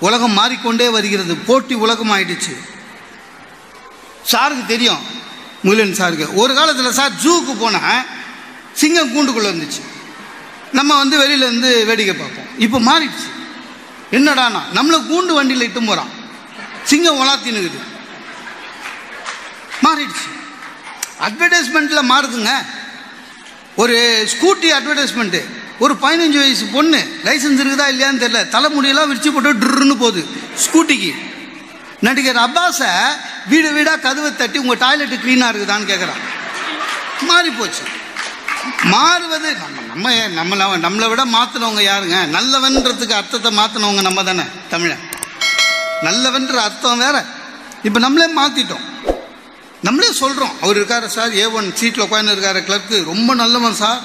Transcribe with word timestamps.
உலகம் 0.00 0.32
மாறிக்கொண்டே 0.32 0.88
வருகிறது. 0.88 1.34
போட்டி 1.34 1.74
உலகம் 1.74 2.10
ஆயிடுச்சு 2.10 2.54
சாருக்கு 4.32 4.66
தெரியும். 4.66 5.02
முகிலன் 5.62 5.96
சாருக்கு. 5.98 6.34
ஒரு 6.34 6.54
காலத்தில் 6.54 6.92
சார் 6.92 7.18
ஜூக்கு 7.24 7.58
போனால் 7.58 8.04
சிங்கம் 8.72 9.12
கூண்டுக்குள்ளே 9.14 9.48
இருந்துச்சு 9.48 9.82
நம்ம 10.72 10.96
வந்து 10.96 11.16
வெளியிலேருந்து 11.18 11.84
வேடிக்கை 11.84 12.14
பார்ப்போம். 12.14 12.58
இப்போ 12.58 12.78
மாறிடுச்சு. 12.80 13.28
என்னடானா 14.10 14.60
நம்மளை 14.74 14.98
கூண்டு 15.10 15.32
வண்டியில் 15.38 15.66
இட்டு 15.66 15.80
போகிறான் 15.82 16.10
சிங்கம் 16.84 17.20
வளர்த்தினுக்குது 17.20 17.80
மாறிடுச்சு. 19.82 20.26
அட்வர்டைஸ்மெண்ட்டில் 21.20 22.10
மாறுதுங்க. 22.10 22.50
ஒரு 23.76 24.28
ஸ்கூட்டி 24.32 24.66
அட்வர்டைஸ்மெண்ட்டு 24.66 25.40
ஒரு 25.84 25.94
பதினஞ்சு 26.02 26.38
வயசு 26.42 26.64
பொண்ணு 26.74 27.00
லைசன்ஸ் 27.24 27.60
இருக்குதா 27.62 27.86
இல்லையான்னு 27.92 28.22
தெரியல. 28.24 28.42
தலைமுடியெல்லாம் 28.56 29.10
விரிச்சு 29.10 29.30
போட்டு 29.32 29.52
ட்ருன்னு 29.62 29.96
போகுது. 30.02 30.22
ஸ்கூட்டிக்கு. 30.64 31.12
நடிகர் 32.06 32.40
அப்பாஸை 32.46 32.90
வீடு 33.50 33.68
வீடாக 33.76 33.98
கதவை 34.06 34.30
தட்டி 34.36 34.58
உங்கள் 34.64 34.80
டாய்லெட்டு 34.84 35.16
க்ளீனாக 35.24 35.52
இருக்குதான்னு 35.52 35.90
கேட்குறான் 35.92 36.22
மாறி 37.28 37.50
போச்சு. 37.50 37.84
மாறுவது 38.92 39.50
நம்ம 39.62 40.14
நம்ம 40.38 40.56
நம்மளை 40.56 40.64
நம்மளை 40.86 41.06
விட 41.10 41.22
மாற்றினவங்க 41.36 41.82
யாருங்க? 41.90 42.18
நல்லவன்றதுக்கு 42.36 43.18
அர்த்தத்தை 43.20 43.50
மாற்றினவங்க 43.58 44.02
நம்ம 44.08 44.24
தானே 44.28 44.44
தமிழன். 44.72 45.04
நல்லவன்ற 46.06 46.56
அர்த்தம் 46.68 47.02
வேற. 47.04 47.16
இப்போ 47.86 47.98
நம்மளே 48.06 48.26
மாற்றிட்டோம் 48.40 48.84
நம்மளே 49.86 50.10
சொல்கிறோம் 50.22 50.54
அவர் 50.62 50.76
இருக்கார் 50.76 51.06
சார் 51.16 51.36
ஏ 51.42 51.44
ஒன் 51.58 51.68
சீட்டில் 51.78 52.04
உட்காந்து 52.04 52.34
இருக்கார் 52.34 52.58
கிளர்க்கு 52.68 52.96
ரொம்ப 53.12 53.34
நல்லவன் 53.42 53.80
சார். 53.82 54.00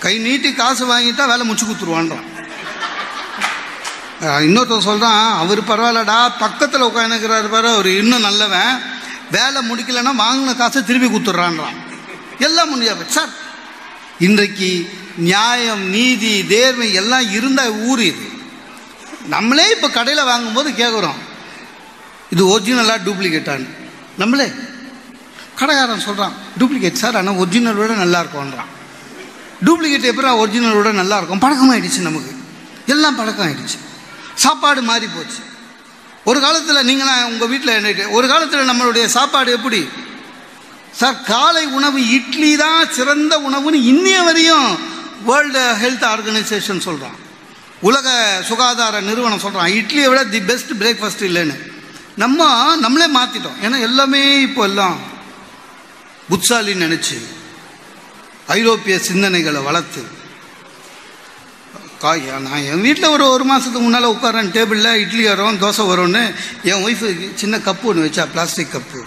கை 0.00 0.18
நீட்டி 0.18 0.52
காசு 0.52 0.84
வாங்கிட்டா 0.84 1.26
வேலை 1.26 1.50
முச்சு 1.50 1.64
கொடுத்துருவான்றான். 1.64 2.26
அஹ் 4.20 4.42
இன்னொருத்தன் 4.42 4.80
சொல்கிறான் 4.80 5.38
அவர் 5.38 5.64
பரவாயில்லடா 5.64 6.32
பக்கத்தில் 6.38 6.82
உட்காந்துக்கிறாரு 6.82 7.48
பாரு 7.48 7.68
அவர் 7.68 7.86
இன்னும் 7.86 8.20
நல்லவன். 8.20 8.82
வேலை 9.30 9.70
முடிக்கலைன்னா 9.70 10.20
வாங்கின 10.20 10.56
காசை 10.56 10.84
திருப்பி 10.84 11.18
கொடுத்துட்றான்றான். 11.18 11.76
எல்லாம் 12.38 12.68
முடியாது 12.68 13.04
சார் 13.08 13.28
இன்றைக்கு 14.18 14.90
நியாயம் 15.16 15.90
நீதி 15.90 16.46
தேர்மை 16.46 16.92
எல்லாம் 16.94 17.30
இருந்தால் 17.30 17.70
ஊர் 17.70 18.00
இது. 18.00 18.30
நம்மளே 19.26 19.70
இப்போ 19.70 19.88
கடையில் 19.88 20.24
வாங்கும்போது 20.24 20.70
கேட்குறோம் 20.70 21.18
இது 22.30 22.48
ஒரிஜினலாக 22.48 23.04
டூப்ளிகேட்டான்னு 23.04 23.68
நம்மளே. 24.18 24.52
கடைக்காரன் 25.58 26.00
சொல்கிறான் 26.00 26.32
டூப்ளிகேட் 26.58 26.92
சார் 26.92 27.16
ஆனால் 27.16 27.34
ஒரிஜினல் 27.34 27.74
விட 27.74 27.92
நல்லா 27.92 28.20
இருக்கும்ன்றான். 28.20 28.76
டூப்ளிகேட் 29.64 30.02
எப்போ 30.02 30.46
ஒரிஜினலோட 30.46 30.90
நல்லாயிருக்கும் 31.00 31.40
பழக்கம் 31.40 31.72
இருக்கும் 31.72 32.02
நமக்கு. 32.02 32.36
எல்லாம் 32.86 33.16
பழக்கம் 33.16 33.46
ஆயிடுச்சு 33.46 33.78
சாப்பாடு 34.34 34.82
மாறி 34.82 35.06
போச்சு 35.06 35.40
ஒரு 36.24 36.40
காலத்தில் 36.40 36.76
நீங்களாம் 36.76 37.24
உங்கள் 37.24 37.48
வீட்டில் 37.48 38.08
ஒரு 38.08 38.28
காலத்தில் 38.28 38.68
நம்மளுடைய 38.70 39.04
சாப்பாடு 39.04 39.52
எப்படி? 39.52 39.88
சார் 40.92 41.22
காலை 41.22 41.66
உணவு 41.66 42.10
இட்லி 42.10 42.56
தான் 42.56 42.90
சிறந்த 42.90 43.38
உணவுன்னு 43.38 43.74
இன்னைய 43.74 44.24
வரையும் 44.24 44.78
வேர்ல்டு 45.24 45.58
ஹெல்த் 45.58 46.04
ஆர்கனைசேஷன் 46.04 46.78
சொல்கிறான் 46.78 47.16
உலக 47.80 48.40
சுகாதார 48.48 49.00
நிறுவனம் 49.00 49.38
சொல்கிறான் 49.38 49.68
இட்லியை 49.68 50.08
விட 50.08 50.24
தி 50.24 50.40
பெஸ்ட் 50.40 50.72
பிரேக்ஃபாஸ்ட் 50.72 51.20
இல்லைன்னு. 51.20 51.72
நம்ம 52.16 52.76
நம்மளே 52.76 53.18
மாற்றிட்டோம் 53.18 53.58
ஏன்னா 53.62 53.80
எல்லாமே 53.80 54.40
இப்போ 54.40 54.62
எல்லாம் 54.62 54.98
புட்சாலின்னு 56.30 56.86
நினச்சி 56.86 57.18
ஐரோப்பிய 58.54 58.94
சிந்தனைகளை 59.08 59.60
வளர்த்து. 59.68 60.02
காய் 62.02 62.20
நான் 62.44 62.66
என் 62.72 62.84
வீட்டில் 62.86 63.12
ஒரு 63.14 63.24
ஒரு 63.34 63.44
மாதத்துக்கு 63.48 63.80
முன்னால் 63.84 64.12
உட்காரன் 64.14 64.52
டேபிளில் 64.56 65.00
இட்லி 65.02 65.24
வரும் 65.28 65.60
தோசை 65.62 65.84
வரும்னு. 65.90 66.22
என் 66.70 66.84
ஒய்ஃபு 66.86 67.08
சின்ன 67.40 67.58
கப்பு 67.66 67.88
ஒன்று 67.90 68.04
வச்சா 68.06 68.24
பிளாஸ்டிக் 68.34 68.74
கப்பு 68.74 69.00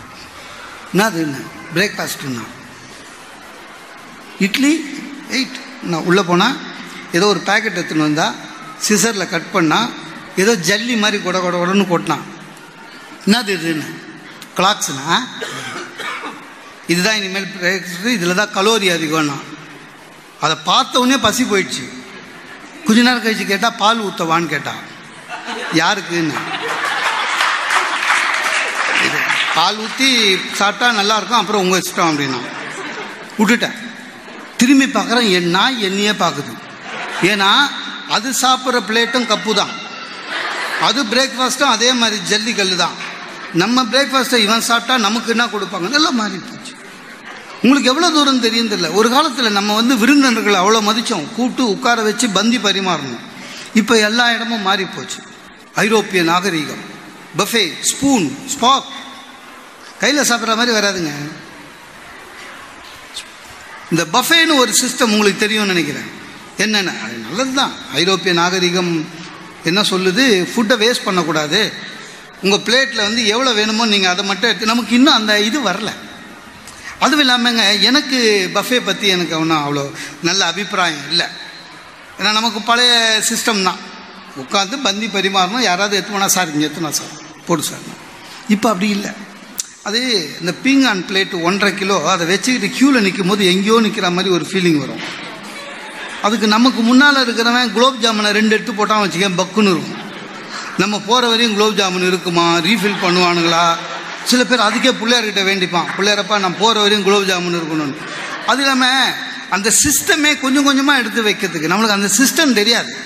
என்னது 0.94 1.20
என்ன? 1.26 1.38
பிரேக்ஃபாஸ்ட்டுன்னா 1.76 2.46
இட்லி 4.46 4.74
எயிட் 5.38 5.58
நான் 5.92 6.08
உள்ளே 6.10 6.24
போனால் 6.30 6.58
ஏதோ 7.18 7.26
ஒரு 7.34 7.42
பேக்கெட் 7.50 7.78
எடுத்துன்னு 7.80 8.08
வந்தால் 8.10 8.36
சிசரில் 8.88 9.32
கட் 9.34 9.52
பண்ணால் 9.54 9.90
ஏதோ 10.42 10.54
ஜல்லி 10.68 10.96
மாதிரி 11.04 11.18
கொட 11.24 11.38
கொட 11.40 11.56
கொடன்னு 11.58 11.86
கொட்டினான். 11.92 12.26
என்னது 13.26 13.52
இதுன்னு 13.58 13.88
கிளாக்ஸ்னா 14.58 15.16
இதுதான் 16.88 17.18
இனிமேல் 17.20 17.48
இதில் 18.18 18.40
தான் 18.42 18.54
கலோரி 18.58 18.88
அதிகம்னா. 18.96 19.38
அதை 20.46 20.56
பார்த்த 20.70 21.02
உடனே 21.02 21.18
பசி 21.26 21.44
போயிடுச்சு. 21.44 21.84
கொஞ்ச 22.86 23.00
நேரம் 23.08 23.24
கழிச்சு 23.26 23.46
கேட்டால் 23.52 23.78
பால் 23.82 24.04
ஊற்றவான்னு 24.06 24.54
கேட்டான் 24.54 24.82
யாருக்குன்னு? 25.82 26.38
இது 29.06 29.20
பால் 29.58 29.80
ஊற்றி 29.84 30.10
சாப்பிட்டா 30.60 30.88
நல்லா 31.00 31.18
இருக்கும் 31.18 31.42
அப்புறம் 31.42 31.64
உங்கள் 31.64 31.82
இஷ்டம் 31.84 32.10
அப்படின்னா. 32.12 32.40
விட்டுட்டேன். 33.38 33.78
திரும்பி 34.62 34.88
பார்க்குறேன் 34.88 35.30
என் 35.38 35.54
நாய் 35.58 35.86
என்னையே 35.90 36.16
பார்க்குது. 36.24 36.52
ஏன்னா 37.32 37.52
அது 38.16 38.30
சாப்பிட்ற 38.44 38.80
பிளேட்டும் 38.90 39.30
கப்பு 39.32 39.52
தான். 39.62 39.74
அது 40.88 41.00
பிரேக்ஃபாஸ்ட்டும் 41.14 41.74
அதே 41.76 41.90
மாதிரி 42.02 42.18
ஜல்லி 42.30 42.54
கல்லு 42.60 42.76
தான் 42.84 42.96
நம்ம 43.62 43.84
பிரேக்ஃபாஸ்ட்டை 43.94 44.38
இவன் 44.46 44.68
சாப்பிட்டா 44.70 44.96
நமக்கு 45.06 45.30
என்ன 45.34 45.46
கொடுப்பாங்க 45.54 46.00
எல்லாம் 46.00 46.20
மாறிப்போம் 46.22 46.61
உங்களுக்கு 47.64 47.90
எவ்வளோ 47.92 48.08
தூரம் 48.14 48.44
தெரியும் 48.46 48.70
தெரியல. 48.72 48.90
ஒரு 49.00 49.08
காலத்தில் 49.16 49.58
நம்ம 49.58 49.74
வந்து 49.80 49.94
விருந்தினர்களை 50.04 50.58
அவ்வளோ 50.62 50.80
மதித்தோம் 50.88 51.28
கூப்பிட்டு 51.36 51.64
உட்கார 51.74 51.98
வச்சு 52.08 52.28
பந்தி 52.38 52.58
பரிமாறணும். 52.64 53.22
இப்போ 53.82 53.94
எல்லா 54.08 54.26
இடமும் 54.36 54.66
மாறி 54.70 54.86
போச்சு 54.96 55.20
ஐரோப்பிய 55.84 56.22
நாகரீகம். 56.32 56.82
பஃபே 57.40 57.64
ஸ்பூன் 57.92 58.26
ஸ்பாக் 58.54 58.90
கையில் 60.02 60.28
சாப்பிட்ற 60.30 60.56
மாதிரி 60.60 60.74
வராதுங்க. 60.80 61.14
இந்த 63.92 64.04
பஃபேன்னு 64.16 64.60
ஒரு 64.64 64.72
சிஸ்டம் 64.82 65.14
உங்களுக்கு 65.16 65.44
தெரியும்னு 65.46 65.74
நினைக்கிறேன். 65.74 66.10
என்னென்ன 66.64 66.92
அது 67.06 67.16
நல்லது 67.28 67.54
தான் 67.62 67.74
ஐரோப்பிய 68.02 68.34
நாகரிகம் 68.42 68.94
என்ன 69.70 69.80
சொல்லுது? 69.92 70.26
ஃபுட்டை 70.52 70.76
வேஸ்ட் 70.84 71.08
பண்ணக்கூடாது. 71.08 71.60
உங்கள் 72.44 72.64
பிளேட்டில் 72.68 73.08
வந்து 73.08 73.24
எவ்வளோ 73.34 73.52
வேணுமோ 73.60 73.86
நீங்கள் 73.94 74.12
அதை 74.14 74.24
மட்டும் 74.30 74.50
எடுத்து 74.50 74.74
நமக்கு 74.74 74.96
இன்னும் 75.00 75.18
அந்த 75.20 75.34
இது 75.50 75.60
வரல. 75.70 75.92
அதுவும் 77.04 77.24
இல்லாமங்க 77.24 77.64
எனக்கு 77.90 78.20
பஃபே 78.56 78.80
பற்றி 78.86 79.08
எனக்கு 79.16 79.34
ஒன்றும் 79.40 79.64
அவ்வளோ 79.66 79.86
நல்ல 80.28 80.42
அபிப்பிராயம் 80.52 81.08
இல்லை. 81.12 81.28
ஏன்னா 82.20 82.32
நமக்கு 82.40 82.62
பழைய 82.62 82.94
சிஸ்டம் 83.30 83.66
தான். 83.68 83.80
உட்காந்து 84.42 84.76
பந்தி 84.88 85.08
பரிமாறணும். 85.08 85.68
யாராவது 85.70 85.96
எத்துவனா 86.00 86.26
சார் 86.26 86.52
இங்கே 86.54 86.68
எத்துனா 86.68 86.92
சார். 87.00 87.14
போடு 87.48 87.64
சார். 87.64 87.86
இப்போ 88.56 88.70
அப்படி 88.70 88.90
இல்லை. 88.98 89.12
அது 89.88 90.00
இந்த 90.40 90.54
பீங்கான் 90.64 91.02
பிளேட்டு 91.10 91.36
ஒன்றரை 91.48 91.72
கிலோ 91.74 91.96
அதை 92.12 92.28
வச்சுக்கிட்டு 92.32 92.76
க்யூவில் 92.78 93.06
நிற்கும் 93.06 93.32
போது 93.32 93.44
எங்கேயோ 93.54 93.80
நிற்கிற 93.86 94.10
மாதிரி 94.18 94.34
ஒரு 94.38 94.46
ஃபீலிங் 94.50 94.80
வரும். 94.84 95.04
அதுக்கு 96.22 96.48
நமக்கு 96.48 96.82
முன்னால் 96.90 97.22
இருக்கிறவன் 97.26 97.74
குலோப் 97.78 98.02
ஜாமுனை 98.04 98.32
ரெண்டு 98.40 98.56
எடுத்து 98.56 98.74
போட்டான் 98.74 99.04
வச்சுக்கேன் 99.04 99.40
பக்குன்னு 99.42 99.72
இருக்கும். 99.76 99.98
நம்ம 100.78 100.96
போகிற 101.08 101.24
வரையும் 101.32 101.56
குலோப் 101.56 101.80
ஜாமுன் 101.80 102.08
இருக்குமா? 102.10 102.46
ரீஃபில் 102.68 103.02
பண்ணுவானுங்களா? 103.06 103.66
சில 104.26 104.44
பேர் 104.44 104.60
அதுக்கே 104.60 104.96
பிள்ளையார்கிட்ட 104.96 105.44
வேண்டிப்பான். 105.44 105.86
பிள்ளையாரப்பா 105.98 106.40
நான் 106.40 106.58
போகிற 106.58 106.82
வரையும் 106.82 107.04
குலோப் 107.04 107.28
ஜாமுன் 107.28 107.58
இருக்கணும்னு. 107.58 107.96
அது 108.46 108.62
இல்லாமல் 108.62 109.14
அந்த 109.50 109.72
சிஸ்டமே 109.84 110.40
கொஞ்சம் 110.40 110.64
கொஞ்சமாக 110.64 111.00
எடுத்து 111.00 111.24
வைக்கிறதுக்கு 111.24 111.72
நம்மளுக்கு 111.72 111.88
அந்த 111.88 112.10
சிஸ்டம் 112.18 112.54
தெரியாது. 112.54 112.98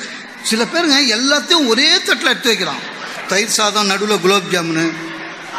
சில 0.44 0.64
பேருங்க 0.64 1.18
எல்லாத்தையும் 1.18 1.68
ஒரே 1.68 2.02
தட்டில் 2.02 2.28
எடுத்து 2.28 2.48
வைக்கிறான். 2.48 2.94
தயிர் 3.28 3.50
சாதம் 3.50 3.86
நடுவில் 3.86 4.20
குலோப் 4.20 4.52
ஜாமுன் 4.52 4.94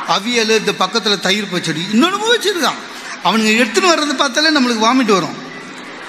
அவியல் 0.08 0.58
இந்த 0.58 0.72
பக்கத்தில் 0.72 1.20
தயிர் 1.20 1.50
பச்சடி 1.50 1.86
இன்னொன்று 1.90 2.36
வச்சுருக்கான். 2.36 2.78
அவனுங்க 3.24 3.62
எடுத்துன்னு 3.62 3.92
வர்றது 3.92 4.14
பார்த்தாலே 4.16 4.50
நம்மளுக்கு 4.50 4.86
வாமிட் 4.88 5.12
வரும். 5.12 5.34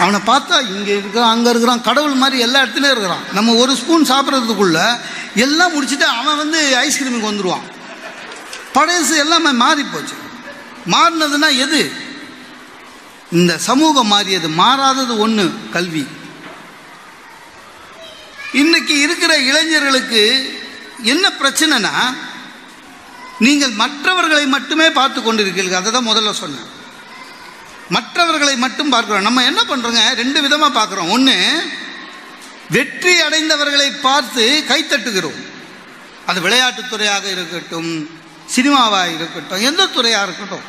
அவனை 0.04 0.20
பார்த்தா 0.32 0.58
இங்கே 0.76 0.94
இருக்கிறான் 1.00 1.34
அங்கே 1.36 1.50
இருக்கிறான் 1.54 1.86
கடவுள் 1.88 2.22
மாதிரி 2.22 2.38
எல்லா 2.46 2.60
இடத்துலையும் 2.64 2.96
இருக்கிறான். 2.96 3.26
நம்ம 3.38 3.56
ஒரு 3.62 3.74
ஸ்பூன் 3.80 4.10
சாப்பிட்றதுக்குள்ள 4.12 4.80
எல்லாம் 5.46 5.74
முடிச்சுட்டு 5.76 6.08
அவன் 6.20 6.40
வந்து 6.44 6.60
ஐஸ்கிரீமுக்கு 6.86 7.32
வந்துடுவான் 7.32 7.66
பழசு 8.76 9.16
எல்லாமே 9.24 9.52
மாறி 9.64 9.84
போச்சு 9.84 10.16
மாறினதுன்னா 10.94 11.50
எது? 11.66 11.82
இந்த 13.40 13.54
சமூகம் 13.68 14.12
மாறியது. 14.14 14.48
மாறாதது 14.62 15.14
ஒன்று 15.26 15.46
கல்வி. 15.76 16.04
இன்னைக்கு 18.62 18.96
இருக்கிற 19.06 19.32
இளைஞர்களுக்கு 19.50 20.22
என்ன 21.12 21.26
பிரச்சனைனா 21.42 21.94
நீங்கள் 23.46 23.80
மற்றவர்களை 23.82 24.46
மட்டுமே 24.56 24.88
பார்த்து 25.00 25.20
கொண்டிருக்கீர்கள் 25.22 25.80
அதை 25.80 25.92
தான் 25.92 26.10
முதல்ல 26.10 26.32
சொன்னேன். 26.44 26.70
மற்றவர்களை 27.96 28.56
மட்டும் 28.64 28.92
பார்க்கிறோம். 28.94 29.28
நம்ம 29.28 29.44
என்ன 29.52 29.62
பண்ணுறோங்க 29.70 30.02
ரெண்டு 30.22 30.40
விதமாக 30.46 30.72
பார்க்குறோம். 30.80 31.12
ஒன்று 31.16 31.38
வெற்றி 32.76 33.14
அடைந்தவர்களை 33.28 33.88
பார்த்து 34.08 34.44
கைத்தட்டுகிறோம் 34.72 35.40
அது 36.30 36.40
விளையாட்டுத்துறையாக 36.46 37.26
இருக்கட்டும் 37.36 37.92
சினிமாவாக 38.56 39.14
இருக்கட்டும் 39.16 39.64
எந்த 39.70 39.88
துறையாக 39.96 40.28
இருக்கட்டும். 40.28 40.68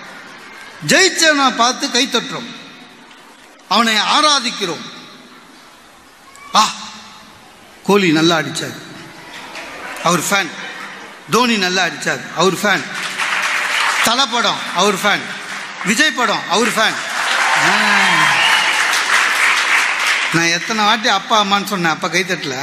ஜெயிச்சவனை 0.92 1.48
பார்த்து 1.62 1.86
கைத்தட்டுறோம் 1.96 2.48
அவனை 3.74 3.96
ஆராதிக்கிறோம். 4.16 4.84
ஆ 6.60 6.62
கோலி 7.88 8.08
நல்லா 8.18 8.36
அடிச்சார். 8.40 8.78
அவர் 10.08 10.24
ஃபேன் 10.28 10.50
தோனி 11.34 11.56
நல்லா 11.66 11.82
அடிச்சார். 11.88 12.22
அவர் 12.40 12.56
ஃபேன் 12.62 12.84
தலை 14.06 14.26
படம் 14.34 14.60
அவர் 14.80 14.98
ஃபேன் 15.02 15.24
விஜய் 15.88 16.18
படம் 16.18 16.44
அவர் 16.54 16.72
ஃபேன் 16.76 16.98
நான் 20.34 20.52
எத்தனை 20.56 20.84
வாட்டி 20.84 21.08
அப்பா 21.08 21.36
அம்மான்னு 21.42 21.72
சொன்னேன். 21.72 21.92
அப்பா 21.92 22.08
கைத்தட்டல 22.08 22.56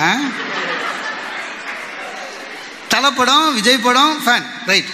தலைப்படம் 2.94 3.54
விஜய் 3.54 3.86
படம் 3.88 4.14
ஃபேன் 4.26 4.46
ரைட் 4.66 4.94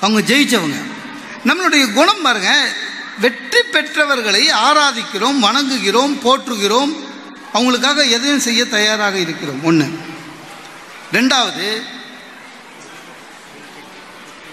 அவங்க 0.00 0.20
ஜெயிச்சவங்க. 0.34 0.78
நம்மளுடைய 1.48 1.92
குணம் 1.92 2.22
பாருங்க. 2.22 2.52
வெற்றி 3.20 3.60
பெற்றவர்களை 3.62 4.42
ஆராதிக்கிறோம் 4.66 5.38
வணங்குகிறோம் 5.46 6.14
போற்றுகிறோம். 6.24 6.92
அவங்களுக்காக 7.54 7.98
எதையும் 8.16 8.46
செய்ய 8.46 8.64
தயாராக 8.64 9.16
இருக்கிறோம். 9.18 9.64
ஒன்று 9.64 9.86
ரெண்டாவது 11.12 11.66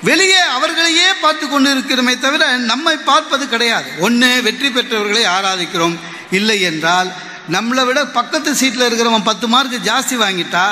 வெளியே 0.08 0.42
அவர்களையே 0.56 1.08
பார்த்து 1.22 1.46
கொண்டு 1.48 1.70
இருக்கிறோமே 1.76 2.14
தவிர 2.20 2.44
நம்மை 2.72 2.96
பார்ப்பது 3.10 3.46
கிடையாது. 3.54 3.90
ஒன்று 4.08 4.30
வெற்றி 4.48 4.70
பெற்றவர்களை 4.70 5.24
ஆராதிக்கிறோம். 5.38 5.96
இல்லை 6.38 6.58
என்றால் 6.70 7.10
நம்மளை 7.56 7.84
விட 7.86 8.00
பக்கத்து 8.18 8.50
சீட்டில் 8.56 8.86
இருக்கிறவன் 8.88 9.30
பத்து 9.30 9.48
மார்க் 9.54 9.88
ஜாஸ்தி 9.90 10.16
வாங்கிட்டா 10.24 10.66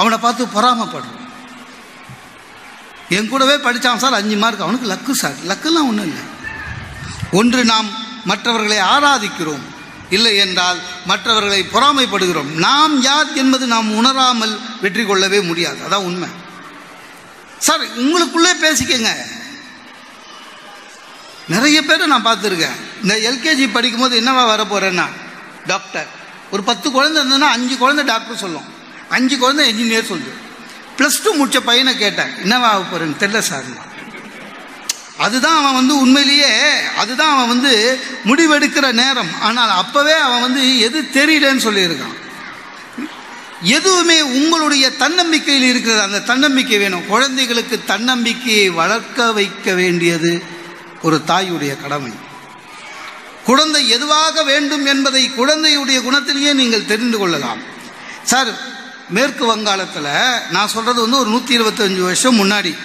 அவனை 0.00 0.18
பார்த்து 0.18 0.44
பொறாமப்படுறோம். 0.56 1.20
என் 3.16 3.28
கூடவே 3.28 3.54
படித்தான் 3.64 4.02
சார் 4.02 4.18
அஞ்சு 4.20 4.36
மார்க் 4.36 4.64
அவனுக்கு 4.66 4.90
லக்கு 4.92 5.12
சார். 5.22 5.38
லக்குலாம் 5.50 5.88
ஒன்றும் 5.90 6.08
இல்லை. 6.10 6.24
ஒன்று 7.40 7.60
நாம் 7.72 7.88
மற்றவர்களை 8.24 8.78
ஆராதிக்கிறோம். 8.94 9.64
இல்லை 10.16 10.32
என்றால் 10.36 10.78
மற்றவர்களை 11.06 11.60
பொறாமைப்படுகிறோம். 11.74 12.50
நாம் 12.66 12.94
யார் 13.02 13.32
என்பது 13.42 13.66
நாம் 13.66 13.94
உணராமல் 13.94 14.54
வெற்றி 14.80 15.04
கொள்ளவே 15.04 15.40
முடியாது. 15.40 15.78
அதான் 15.86 16.08
உண்மை. 16.10 16.28
சார் 17.58 17.98
உங்களுக்குள்ளே 17.98 18.52
பேசிக்கங்க. 18.60 19.10
நிறைய 21.48 21.84
பேரை 21.84 22.06
நான் 22.06 22.26
பார்த்துருக்கேன். 22.26 22.76
இந்த 23.02 23.14
எல்கேஜி 23.30 23.72
படிக்கும்போது 23.72 24.20
என்னவா 24.20 24.44
வர 24.46 24.64
போகிறேன்னா 24.64 25.06
டாக்டர். 25.66 26.06
ஒரு 26.50 26.62
பத்து 26.62 26.90
குழந்தை 26.90 27.22
இருந்ததுன்னா 27.22 27.50
அஞ்சு 27.56 27.76
குழந்தை 27.76 28.04
டாக்டர் 28.04 28.36
சொல்லும். 28.36 28.68
அஞ்சு 29.08 29.38
குழந்தை 29.38 29.64
என்ஜினியர் 29.72 30.06
சொல்லும் 30.06 30.42
ப்ளஸ் 30.98 31.22
டூ 31.22 31.44
முடிச்ச 31.44 31.60
பையனை 31.60 31.96
கேட்டேன் 31.96 32.32
என்னவா 32.44 32.68
ஆக 32.72 32.84
போறேன்னு 32.90 33.20
தெரில 33.20 33.38
சார். 33.38 33.92
அதுதான் 35.16 35.56
அவன் 35.56 35.74
வந்து 35.74 35.98
உண்மையிலேயே 35.98 36.72
அதுதான் 36.96 37.32
அவன் 37.34 37.48
வந்து 37.48 38.00
முடிவெடுக்கிற 38.24 38.92
நேரம். 38.92 39.40
ஆனால் 39.40 39.84
அப்போவே 39.84 40.14
அவன் 40.20 40.40
வந்து 40.40 40.78
எது 40.78 41.08
தெரியலன்னு 41.12 41.66
சொல்லியிருக்கான். 41.66 42.16
எதுவுமே 43.64 44.20
உங்களுடைய 44.20 44.96
தன்னம்பிக்கையில் 44.96 45.68
இருக்கிறது. 45.68 46.02
அந்த 46.02 46.20
தன்னம்பிக்கை 46.20 46.78
வேணும். 46.78 47.06
குழந்தைகளுக்கு 47.06 47.84
தன்னம்பிக்கையை 47.84 48.68
வளர்க்க 48.70 49.32
வைக்க 49.32 49.72
வேண்டியது 49.74 50.42
ஒரு 51.02 51.22
தாயுடைய 51.26 51.82
கடமை. 51.82 52.12
குழந்தை 53.44 53.88
எதுவாக 53.88 54.42
வேண்டும் 54.42 54.86
என்பதை 54.86 55.30
குழந்தையுடைய 55.36 55.98
குணத்திலேயே 56.02 56.52
நீங்கள் 56.52 56.86
தெரிந்து 56.86 57.18
கொள்ளலாம். 57.18 57.58
சார் 58.24 58.50
மேற்கு 59.10 59.44
வங்காளத்தில் 59.46 60.50
நான் 60.50 60.68
சொல்கிறது 60.68 61.00
வந்து 61.00 61.18
ஒரு 61.18 61.30
நூற்றி 61.30 61.58
இருபத்தஞ்சு 61.58 62.00
வருஷம் 62.00 62.38
முன்னாடி. 62.44 62.76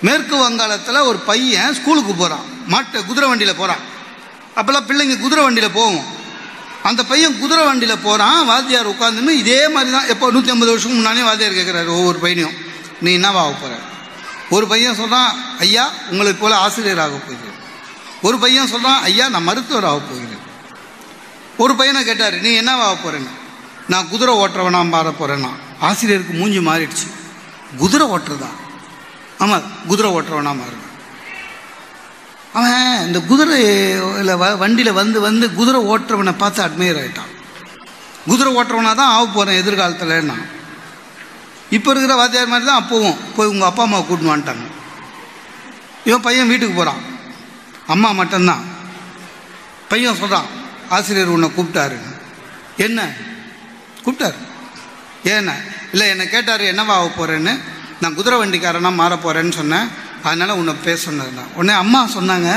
மேற்கு 0.00 0.36
வங்காளத்தில் 0.36 1.06
ஒரு 1.10 1.18
பையன் 1.18 1.74
ஸ்கூலுக்கு 1.74 2.14
போகிறான் 2.14 2.44
மாட்டு 2.66 3.04
குதிரை 3.04 3.28
வண்டியில் 3.28 3.54
போகிறான் 3.54 3.82
அப்போல்லாம் 4.56 4.88
பிள்ளைங்க 4.88 5.18
குதிரை 5.18 5.44
வண்டியில் 5.44 5.70
போவோம். 5.70 6.20
அந்த 6.88 7.00
பையன் 7.04 7.38
குதிரை 7.40 7.64
வண்டியில் 7.64 8.04
போகிறான் 8.04 8.46
வாத்தியார் 8.46 8.92
உட்காந்துன்னு 8.94 9.32
இதே 9.42 9.68
மாதிரி 9.68 9.90
தான் 9.96 10.06
எப்போ 10.06 10.30
நூற்றி 10.30 10.50
ஐம்பது 10.50 10.70
வருஷம் 10.70 10.94
முன்னாலே 10.94 11.22
வாத்தியார் 11.22 11.58
கேட்குறாரு 11.58 11.90
ஒவ்வொரு 11.98 12.18
பையனையும் 12.18 12.56
நீ 13.00 13.10
என்னவா 13.18 13.42
ஆக 13.44 13.52
போகிற 13.52 13.78
ஒரு 14.50 14.66
பையன் 14.66 14.98
சொல்கிறான் 15.00 15.30
ஐயா 15.58 15.84
உங்களுக்கு 16.10 16.40
போல் 16.40 16.62
ஆசிரியர் 16.64 16.98
ஆக 16.98 17.16
போகிறேன். 17.16 17.58
ஒரு 18.22 18.38
பையன் 18.38 18.66
சொல்கிறான் 18.66 19.00
ஐயா 19.02 19.28
நான் 19.28 19.42
மருத்துவர் 19.42 19.84
ஆக 19.84 19.98
போகிறேன். 19.98 20.42
ஒரு 21.56 21.74
பையனை 21.76 22.04
கேட்டார் 22.04 22.36
நீ 22.40 22.50
என்னவா 22.60 22.84
ஆக 22.88 22.96
போகிறேன்னு 23.04 23.32
நான் 23.88 24.08
குதிரை 24.08 24.34
ஓட்டுறவனா 24.34 24.82
மாற 24.88 25.10
போகிறேன்னா 25.10 25.52
ஆசிரியருக்கு 25.88 26.32
மூஞ்சி 26.32 26.58
மாறிடுச்சு. 26.58 27.06
குதிரை 27.78 28.06
ஓட்டுறதா? 28.06 28.50
ஆமாம் 29.38 29.64
குதிரை 29.86 30.10
ஓட்டுறவனா 30.10 30.52
மாறு 30.60 30.81
அவன் 32.56 33.04
இந்த 33.06 33.18
குதிரையில் 33.28 34.32
வ 34.42 34.46
வண்டியில் 34.62 34.98
வந்து 35.00 35.18
வந்து 35.20 35.46
குதிரை 35.58 35.80
ஓட்டுறவனை 35.92 36.34
பார்த்து 36.42 36.60
அட்மையர் 36.64 37.00
ஆகிட்டான் 37.02 37.30
குதிரை 38.30 38.50
ஓட்டுறவனா 38.58 38.92
தான் 39.00 39.12
ஆக 39.14 39.24
போகிறேன் 39.26 39.60
எதிர்காலத்தில்னா 39.62 40.36
இப்போ 41.76 41.90
இருக்கிற 41.90 42.14
வாத்தியார் 42.14 42.52
மாதிரி 42.52 42.66
தான் 42.70 42.80
அப்போவும் 42.82 43.18
போய் 43.36 43.50
உங்கள் 43.52 43.68
அப்பா 43.68 43.82
அம்மாவை 43.82 44.04
கூட்டின்னு 44.08 44.32
வந்துட்டாங்க. 44.32 44.66
இவன் 46.08 46.24
பையன் 46.26 46.50
வீட்டுக்கு 46.52 46.74
போகிறான் 46.74 47.02
அம்மா 47.94 48.08
மட்டும்தான். 48.18 48.62
பையன் 49.90 50.20
சொல்கிறான் 50.22 50.48
ஆசிரியர் 50.96 51.34
உன்னை 51.34 51.48
கூப்பிட்டாரு. 51.48 51.98
என்ன? 52.86 53.00
கூப்பிட்டாரு. 54.04 54.38
ஏன்னா 55.34 55.54
இல்லை 55.92 56.06
என்னை 56.08 56.28
கேட்டார் 56.28 56.70
என்னவா 56.72 56.94
ஆக 57.00 57.08
போகிறேன்னு 57.16 57.54
நான் 58.00 58.16
குதிரை 58.18 58.36
வண்டிக்காரனாக 58.38 59.00
மாற 59.00 59.14
போகிறேன்னு 59.16 59.58
சொன்னேன். 59.60 59.88
அதனால் 60.24 60.58
உன்னை 60.60 60.74
பேச 60.84 61.10
சொன்னதுனா 61.10 61.44
உடனே 61.54 61.72
அம்மா 61.72 62.00
சொன்னாங்க 62.16 62.50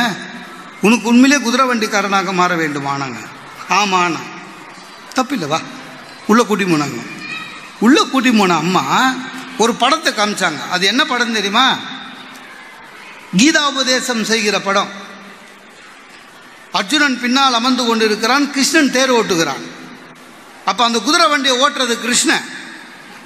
உனக்கு 0.82 1.06
உண்மையிலே 1.12 1.38
குதிரை 1.44 1.66
வண்டிக்காரனாக 1.68 2.34
மாற 2.34 2.56
வேண்டுமானாங்க 2.56 3.20
ஆமாண்ணா 3.80 4.22
தப்பில்லைவா 5.18 5.60
உள்ளே 6.28 6.44
கூட்டி 6.46 6.64
போனாங்க. 6.64 7.00
உள்ளே 7.86 8.02
கூட்டி 8.12 8.32
போன 8.32 8.56
அம்மா 8.56 8.84
ஒரு 9.58 9.74
படத்தை 9.82 10.14
காமிச்சாங்க. 10.14 10.62
அது 10.70 10.84
என்ன 10.92 11.02
படம் 11.06 11.34
தெரியுமா? 11.34 11.66
கீதாபதேசம் 13.40 14.24
செய்கிற 14.24 14.56
படம். 14.60 14.92
அர்ஜுனன் 16.80 17.20
பின்னால் 17.20 17.58
அமர்ந்து 17.60 17.84
கொண்டிருக்கிறான் 17.86 18.52
கிருஷ்ணன் 18.52 18.92
தேர் 18.92 19.14
ஓட்டுகிறான். 19.18 19.64
அப்போ 20.66 20.84
அந்த 20.84 21.00
குதிரை 21.00 21.28
வண்டியை 21.30 21.56
ஓட்டுறது 21.64 21.96
கிருஷ்ணன். 22.02 22.46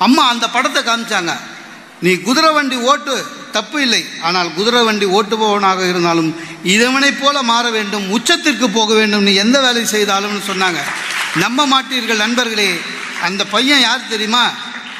அம்மா 0.06 0.24
அந்த 0.28 0.46
படத்தை 0.50 0.82
காமிச்சாங்க. 0.84 1.34
நீ 2.02 2.16
குதிரை 2.16 2.52
வண்டி 2.52 2.76
ஓட்டு 2.76 3.26
தப்பு 3.52 3.82
இல்லை. 3.82 4.06
ஆனால் 4.22 4.54
குதிரை 4.54 4.84
வண்டி 4.84 5.06
ஓட்டுபவனாக 5.06 5.90
இருந்தாலும் 5.90 6.32
இதவனைப் 6.64 7.20
போல 7.22 7.42
மாற 7.42 7.70
வேண்டும் 7.70 8.06
உச்சத்திற்கு 8.18 8.68
போக 8.74 8.94
வேண்டும் 8.94 9.22
நீ 9.22 9.34
எந்த 9.34 9.60
வேலை 9.60 9.84
செய்தாலும்னு 9.84 10.48
சொன்னாங்க. 10.48 10.82
நம்ப 11.36 11.68
மாட்டீர்கள் 11.68 12.24
நண்பர்களே. 12.24 12.82
அந்த 13.22 13.46
பையன் 13.46 13.80
யார் 13.80 14.08
தெரியுமா? 14.08 14.50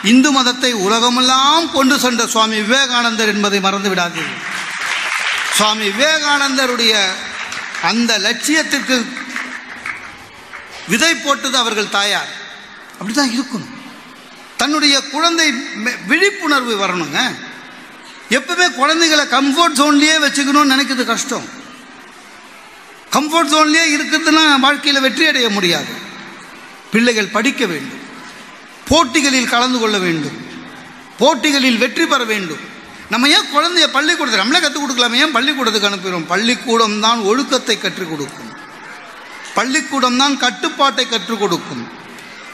இந்து 0.04 0.32
மதத்தை 0.32 0.74
உலகமெல்லாம் 0.74 1.72
கொண்டு 1.72 2.00
சென்ற 2.00 2.28
சுவாமி 2.28 2.62
விவேகானந்தர் 2.62 3.28
என்பதை 3.28 3.60
மறந்து 3.60 3.90
விடாதீர்கள். 3.90 4.44
சுவாமி 5.54 5.88
விவேகானந்தருடைய 5.88 6.94
அந்த 7.82 8.18
லட்சியத்திற்கு 8.18 9.06
விதை 10.88 11.16
போட்டது 11.16 11.58
அவர்கள் 11.58 11.90
தாயார். 11.90 12.32
அப்படிதான் 13.00 13.34
இருக்கணும். 13.38 13.78
தன்னுடைய 14.60 15.02
குழந்தை 15.02 15.52
மெ- 15.76 15.98
விழிப்புணர்வு 16.08 16.88
வரணுங்க. 16.88 17.36
எப்பவுமே 18.30 18.74
குழந்தைகளை 18.74 19.26
கம்ஃபர்ட் 19.26 19.76
ஜோன்லேயே 19.76 20.24
வச்சுக்கணும்னு 20.26 20.72
நினைக்கிறது 20.72 21.06
கஷ்டம். 21.06 21.50
கம்ஃபர்ட் 23.12 23.54
ஜோன்லேயே 23.54 23.98
இருக்கிறதுனா 23.98 24.60
வாழ்க்கையில் 24.60 25.02
வெற்றி 25.02 25.26
அடைய 25.26 25.50
முடியாது. 25.50 25.94
பிள்ளைகள் 26.92 27.26
படிக்க 27.26 27.66
வேண்டும். 27.66 28.00
போட்டிகளில் 28.88 29.50
கலந்து 29.50 29.80
கொள்ள 29.80 29.98
வேண்டும். 29.98 30.46
போட்டிகளில் 31.18 31.78
வெற்றி 31.78 32.06
பெற 32.06 32.24
வேண்டும். 32.24 32.60
நம்ம 33.10 33.30
ஏன் 33.30 33.46
குழந்தைய 33.56 33.88
பள்ளிக்கூடத்தில் 33.88 34.46
நம்மளே 34.46 34.60
கற்றுக் 34.60 34.84
கொடுக்கலாமே? 34.84 35.14
ஏன் 35.14 35.32
பள்ளிக்கூடத்துக்கு 35.32 35.90
அனுப்புகிறோம் 35.90 36.26
பள்ளிக்கூடம் 36.26 37.00
தான் 37.00 37.20
ஒழுக்கத்தை 37.20 37.78
கற்றுக் 37.78 38.10
கொடுக்கும். 38.10 38.54
பள்ளிக்கூடம் 39.54 40.18
தான் 40.18 40.38
கட்டுப்பாட்டை 40.38 41.08
கற்றுக் 41.08 41.40
கொடுக்கும். 41.40 41.88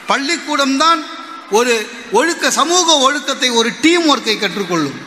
பள்ளிக்கூடம் 0.06 0.76
தான் 0.76 1.24
ஒரு 1.50 1.88
ஒழுக்க 2.12 2.50
சமூக 2.50 2.96
ஒழுக்கத்தை 2.96 3.50
ஒரு 3.50 3.72
டீம் 3.80 4.16
ஒர்க்கை 4.16 4.38
கற்றுக்கொள்ளும். 4.38 4.98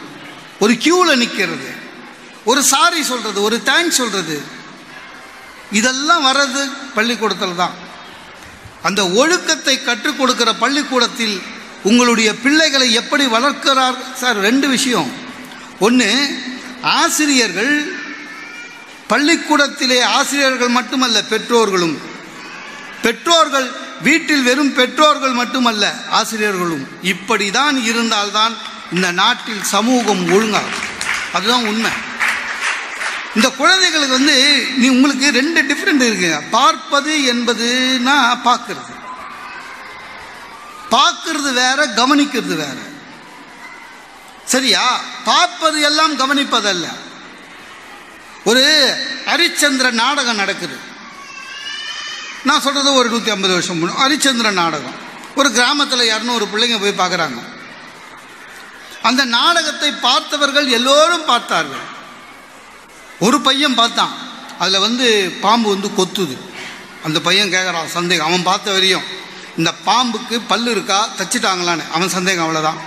ஒரு 0.59 0.73
கியூவில் 0.73 1.15
நிற்கிறது 1.15 1.69
ஒரு 2.43 2.63
சாரி 2.63 3.03
சொல்கிறது 3.03 3.41
ஒரு 3.41 3.61
தேங்க்ஸ் 3.65 3.99
சொல்கிறது 4.01 4.41
இதெல்லாம் 5.71 6.25
வர்றது 6.25 6.71
பள்ளிக்கூடத்தில் 6.95 7.55
தான். 7.55 7.73
அந்த 8.81 9.09
ஒழுக்கத்தை 9.09 9.83
கற்றுக் 9.83 10.17
கொடுக்கிற 10.17 10.53
பள்ளிக்கூடத்தில் 10.53 11.41
உங்களுடைய 11.83 12.35
பிள்ளைகளை 12.35 12.93
எப்படி 12.93 13.25
வளர்க்கிறார்? 13.25 13.95
சார் 14.15 14.37
ரெண்டு 14.37 14.67
விஷயம். 14.67 15.11
ஒன்று 15.79 16.39
ஆசிரியர்கள் 16.81 17.93
பள்ளிக்கூடத்திலே 19.09 20.01
ஆசிரியர்கள் 20.03 20.67
மட்டுமல்ல 20.67 21.23
பெற்றோர்களும். 21.23 21.99
பெற்றோர்கள் 23.01 23.71
வீட்டில் 24.01 24.41
வெறும் 24.41 24.73
பெற்றோர்கள் 24.73 25.31
மட்டுமல்ல 25.31 25.93
ஆசிரியர்களும். 26.09 26.87
இப்படிதான் 27.03 27.83
இருந்தால்தான் 27.83 28.57
இந்த 28.93 29.11
நாட்டில் 29.11 29.63
சமூகம் 29.63 30.31
ஒழுங்காகும். 30.31 30.87
அதுதான் 31.33 31.65
உண்மை. 31.65 31.91
இந்த 33.35 33.49
குழந்தைகளுக்கு 33.49 34.13
வந்து 34.13 34.67
நீ 34.77 34.89
உங்களுக்கு 34.89 35.29
ரெண்டு 35.29 35.63
டிஃப்ரெண்ட் 35.63 35.99
இருக்குங்க 35.99 36.41
பார்ப்பது 36.51 37.35
என்பதுனா 37.35 38.37
பார்க்கறது. 38.45 38.97
பார்க்கறது 40.91 41.53
வேற 41.53 41.87
கவனிக்கிறது 41.87 42.55
வேற. 42.55 42.73
சரியா? 44.45 44.99
பார்ப்பது 45.23 45.81
எல்லாம் 45.81 46.19
கவனிப்பதல்ல. 46.19 46.87
ஒரு 48.43 48.95
ஹரிச்சந்திர 49.25 49.91
நாடகம் 49.91 50.35
நடக்குது. 50.35 50.88
நான் 52.43 52.61
சொல்கிறது 52.61 52.93
ஒரு 52.93 53.09
நூற்றி 53.09 53.29
ஐம்பது 53.29 53.53
வருஷம் 53.53 53.79
முன்ன 53.81 53.91
ஹரிச்சந்திரன் 53.91 54.59
நாடகம். 54.63 54.93
ஒரு 55.35 55.51
கிராமத்தில் 55.51 56.09
இரநூறு 56.09 56.45
பிள்ளைங்க 56.53 56.79
போய் 56.79 57.01
பார்க்குறாங்க. 57.01 57.39
அந்த 59.01 59.25
நாடகத்தை 59.25 59.91
பார்த்தவர்கள் 59.91 60.67
எல்லோரும் 60.67 61.25
பார்த்தார்கள். 61.25 61.85
ஒரு 63.19 63.41
பையன் 63.41 63.75
பார்த்தான். 63.75 64.13
அதில் 64.59 64.79
வந்து 64.79 65.33
பாம்பு 65.41 65.69
வந்து 65.69 65.87
கொத்துது. 65.87 66.37
அந்த 67.03 67.21
பையன் 67.21 67.51
கேட்குறான் 67.51 67.85
சந்தேகம். 67.85 68.27
அவன் 68.27 68.43
பார்த்த 68.43 68.71
வரையும் 68.71 69.01
இந்த 69.57 69.73
பாம்புக்கு 69.85 70.41
பல்லு 70.47 70.71
இருக்கா? 70.71 71.07
தச்சிட்டாங்களான்னு. 71.17 71.91
அவன் 71.91 72.09
சந்தேகம் 72.09 72.45
அவ்வளோதான் 72.45 72.79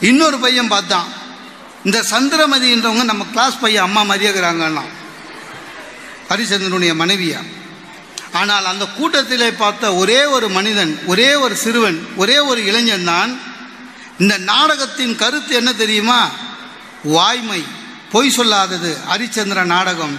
இன்னொரு 0.00 0.38
பையன் 0.38 0.68
பார்த்தான். 0.68 1.08
இந்த 1.84 2.02
சந்திரமதின்றவங்க 2.10 3.04
நம்ம 3.04 3.24
கிளாஸ் 3.24 3.60
பையன் 3.60 3.82
அம்மா 3.82 4.02
மாதிரியே 4.02 4.40
இருக்கிறாங்கன்னா 4.40 4.82
ஹரிச்சந்திரனுடைய 6.28 6.94
மனைவியாக 6.94 7.58
ஆனால் 8.32 8.64
அந்த 8.64 8.86
கூட்டத்திலே 8.86 9.52
பார்த்த 9.52 9.94
ஒரே 9.94 10.24
ஒரு 10.24 10.48
மனிதன் 10.48 11.00
ஒரே 11.06 11.34
ஒரு 11.34 11.56
சிறுவன் 11.56 12.08
ஒரே 12.16 12.38
ஒரு 12.38 12.64
இளைஞன் 12.64 13.04
தான். 13.04 13.38
இந்த 14.18 14.38
நாடகத்தின் 14.38 15.16
கருத்து 15.16 15.54
என்ன 15.54 15.72
தெரியுமா? 15.72 16.28
வாய்மை 17.04 17.64
பொய் 18.12 18.34
சொல்லாதது 18.36 18.96
ஹரிச்சந்திர 19.10 19.62
நாடகம். 19.64 20.18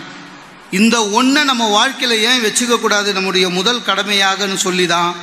இந்த 0.72 1.10
ஒன்றை 1.10 1.44
நம்ம 1.44 1.68
வாழ்க்கையில் 1.68 2.24
ஏன் 2.24 2.44
வச்சுக்க 2.44 2.80
கூடாது? 2.80 3.14
நம்முடைய 3.14 3.50
முதல் 3.50 3.86
கடமையாகன்னு 3.86 4.56
சொல்லி 4.56 4.86
தான் 4.86 5.16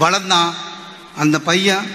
வளர்ந்தான் 0.00 0.54
அந்த 1.16 1.38
பையன் 1.38 1.86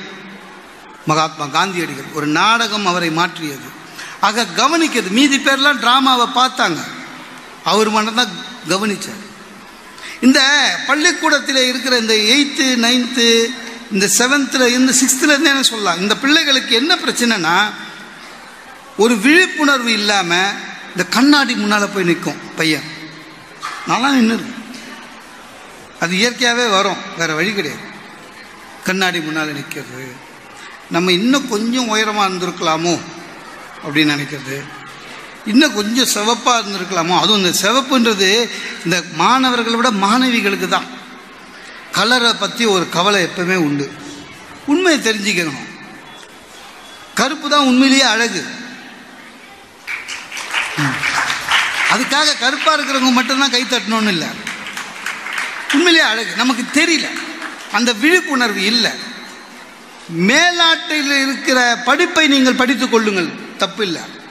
மகாத்மா 1.06 1.46
காந்தியடிகள். 1.46 2.10
ஒரு 2.14 2.28
நாடகம் 2.28 2.86
அவரை 2.86 3.12
மாற்றியது. 3.12 3.68
ஆக 4.20 4.46
கவனிக்கிறது. 4.56 5.10
மீதி 5.10 5.38
பேர்லாம் 5.38 5.82
ட்ராமாவை 5.84 6.28
பார்த்தாங்க. 6.36 6.80
அவர் 7.64 7.90
மட்டும்தான் 7.90 8.32
கவனித்தார் 8.68 9.23
இந்த 10.26 10.40
பள்ளிக்கூடத்தில் 10.88 11.68
இருக்கிற 11.70 11.94
இந்த 12.04 12.16
எயித்து 12.34 12.66
நைன்த்து 12.86 13.28
இந்த 13.94 14.06
செவன்த்தில் 14.18 14.74
இந்த 14.78 14.92
சிக்ஸ்த்துலேருந்தே 15.00 15.52
என்ன 15.54 15.64
சொல்லலாம்? 15.72 16.02
இந்த 16.04 16.14
பிள்ளைகளுக்கு 16.24 16.74
என்ன 16.82 16.94
பிரச்சனைனா 16.96 17.56
ஒரு 19.04 19.14
விழிப்புணர்வு 19.26 19.92
இல்லாமல் 20.00 20.54
இந்த 20.92 21.04
கண்ணாடி 21.16 21.54
முன்னால் 21.56 21.94
போய் 21.94 22.10
நிற்கும் 22.10 22.42
பையன். 22.56 22.88
நல்லா 23.88 24.10
நின்று 24.12 24.38
அது 26.00 26.14
இயற்கையாகவே 26.22 26.66
வரும். 26.78 27.02
வேறு 27.18 27.34
வழி 27.36 27.52
கிடையாது. 27.54 27.84
கண்ணாடி 28.88 29.20
முன்னால் 29.20 29.58
நிற்கிறது 29.60 30.06
நம்ம 30.90 31.12
இன்னும் 31.20 31.50
கொஞ்சம் 31.54 31.92
உயரமாக 31.94 32.30
இருந்திருக்கலாமோ 32.30 32.96
அப்படின்னு 33.86 34.14
நினைக்கிறது. 34.16 34.58
இன்னும் 35.46 35.74
கொஞ்சம் 35.74 36.06
சிவப்பாக 36.06 36.60
இருந்திருக்கலாமோ? 36.60 37.20
அதுவும் 37.20 37.44
இந்த 37.44 37.58
சிவப்புன்றது 37.62 38.50
இந்த 38.84 39.04
மாணவர்களை 39.14 39.76
விட 39.76 39.92
மாணவிகளுக்கு 39.92 40.68
தான். 40.68 40.86
கலரை 41.92 42.34
பற்றி 42.34 42.66
ஒரு 42.66 42.90
கவலை 42.90 43.24
எப்பவுமே 43.24 43.56
உண்டு. 43.56 43.92
உண்மையை 44.66 45.02
தெரிஞ்சுக்கணும். 45.02 45.68
கருப்பு 47.14 47.50
தான் 47.50 47.66
உண்மையிலேயே 47.66 48.04
அழகு. 48.04 48.46
அதுக்காக 51.92 52.40
கருப்பாக 52.40 52.82
இருக்கிறவங்க 52.82 53.12
மட்டும்தான் 53.12 53.52
கை 53.52 53.64
தட்டணும்னு 53.64 54.08
இல்லை. 54.08 54.28
உண்மையிலேயே 55.74 56.10
அழகு. 56.10 56.36
நமக்கு 56.36 56.86
தெரியல. 56.86 57.10
அந்த 57.72 57.94
விழிப்புணர்வு 57.94 58.66
இல்லை. 58.66 58.92
மேலாட்டில் 60.08 61.22
இருக்கிற 61.22 61.82
படிப்பை 61.86 62.28
நீங்கள் 62.28 62.54
படித்துக் 62.54 62.92
கொள்ளுங்கள். 62.92 63.30
தப்பு 63.58 63.86
இல்லை. 63.86 64.22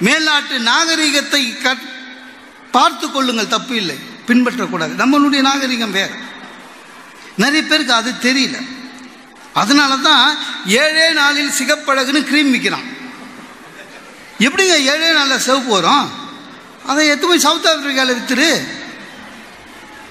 மேல்நாட்டு 0.00 0.58
நாகரிகத்தை 0.58 1.56
கற்- 1.62 1.92
பார்த்து 2.70 3.10
கொள்ளுங்கள் 3.10 3.46
தப்பு 3.46 3.76
இல்லை. 3.76 3.98
பின்பற்றக்கூடாது. 4.26 4.96
நம்மளுடைய 4.96 5.40
நாகரிகம் 5.40 5.90
வேறு. 5.90 6.14
நிறைய 7.36 7.62
பேருக்கு 7.62 7.92
அது 7.92 8.10
தெரியல. 8.10 8.66
அதனால 9.52 9.96
தான் 9.96 10.36
ஏழே 10.66 11.12
நாளில் 11.12 11.50
சிகப்பழகுன்னு 11.58 12.26
க்ரீம் 12.26 12.50
விற்கிறான் 12.50 12.96
எப்படிங்க 14.38 14.74
ஏழே 14.76 15.12
நாளில் 15.12 15.38
சிவப்பு 15.38 15.80
வரும்? 15.80 16.10
அதை 16.86 17.06
எடுத்து 17.06 17.26
போய் 17.26 17.38
சவுத் 17.38 17.66
ஆப்பிரிக்காவில் 17.66 18.16
விற்றுரு 18.16 18.66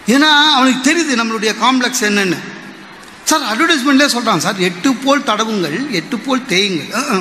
ஏன்னா 0.07 0.51
அவனுக்கு 0.53 0.93
தெரியுது 0.93 1.19
நம்மளுடைய 1.19 1.55
காம்ப்ளெக்ஸ் 1.61 2.03
என்னென்னு. 2.03 2.37
சார் 3.23 3.41
அட்வர்டைஸ்மெண்ட்லேயே 3.41 4.05
சொல்கிறான் 4.05 4.39
சார் 4.39 4.57
எட்டு 4.57 4.93
போல் 4.93 5.21
தடவுங்கள் 5.21 5.89
எட்டு 5.89 6.19
போல் 6.19 6.45
தேயுங்கள். 6.45 6.99
ஆ 7.01 7.19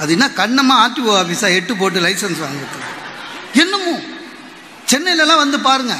அது 0.00 0.12
என்ன 0.16 0.26
கண்ணமா 0.40 0.74
ஆர்டிஓ 0.84 1.12
ஆஃபீஸா 1.22 1.48
எட்டு 1.58 1.76
போட்டு 1.76 2.04
லைசன்ஸ் 2.06 2.42
வாங்கிட்டு 2.44 2.88
என்னமோ? 3.62 3.94
சென்னையிலலாம் 4.90 5.42
வந்து 5.44 5.58
பாருங்க 5.60 5.94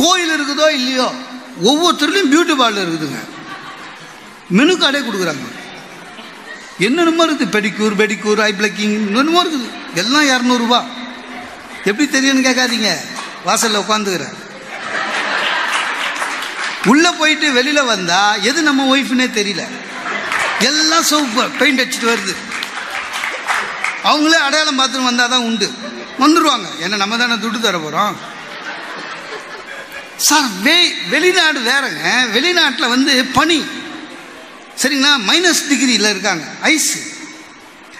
கோயில் 0.00 0.34
இருக்குதோ 0.36 0.66
இல்லையோ 0.78 1.08
ஒவ்வொருத்தருலையும் 1.68 2.30
பியூட்டி 2.32 2.54
பார்லர் 2.60 2.84
இருக்குதுங்க. 2.84 3.20
மெனு 4.58 4.74
கார்டே 4.74 5.00
கொடுக்குறாங்க. 5.06 5.46
என்னென்னமோ 6.86 7.22
இருக்குது 7.26 7.54
பெடிக்யூர் 7.56 7.94
பெடிக்யூர் 8.02 8.40
ஐ 8.46 8.52
பிளக்கிங் 8.60 8.94
என்னென்னமோ 8.98 9.42
இருக்குது. 9.44 9.68
எல்லாம் 10.02 10.28
இரநூறுபா. 10.32 10.80
எப்படி 11.84 12.06
தெரியும்னு 12.08 12.46
கேட்காதீங்க. 12.48 12.92
வாசலில் 13.44 13.82
உட்காந்துக்கிறேன். 13.82 14.36
உள்ளே 16.92 17.10
போயிட்டு 17.20 17.52
வெளியில் 17.58 17.90
வந்தால் 17.92 18.42
எது 18.50 18.62
நம்ம 18.62 18.96
ஒய்ஃப்னே 18.96 19.26
தெரியல. 19.38 19.64
எல்லாம் 20.68 21.08
சோப்பு 21.10 21.42
பெயிண்ட் 21.58 21.80
அடிச்சுட்டு 21.80 22.10
வருது. 22.12 22.34
அவங்களே 24.04 24.38
அடையாளம் 24.46 24.78
பார்த்துட்டு 24.78 25.08
வந்தால் 25.10 25.28
தான் 25.28 25.46
உண்டு. 25.48 25.66
வந்துடுவாங்க 26.22 26.66
ஏன்னா 26.84 26.96
நம்ம 27.02 27.16
தானே 27.16 27.34
துட்டு 27.34 27.60
தர 27.60 27.78
போகிறோம் 27.78 28.16
சார் 30.16 30.48
வெளிநாடு 31.10 31.60
வேறங்க. 31.60 32.02
வெளிநாட்டில் 32.36 32.92
வந்து 32.94 33.24
பனி. 33.24 33.58
சரிங்களா? 34.82 35.12
மைனஸ் 35.28 35.62
டிகிரியில் 35.68 36.10
இருக்காங்க. 36.10 36.44
ஐஸ் 36.60 36.92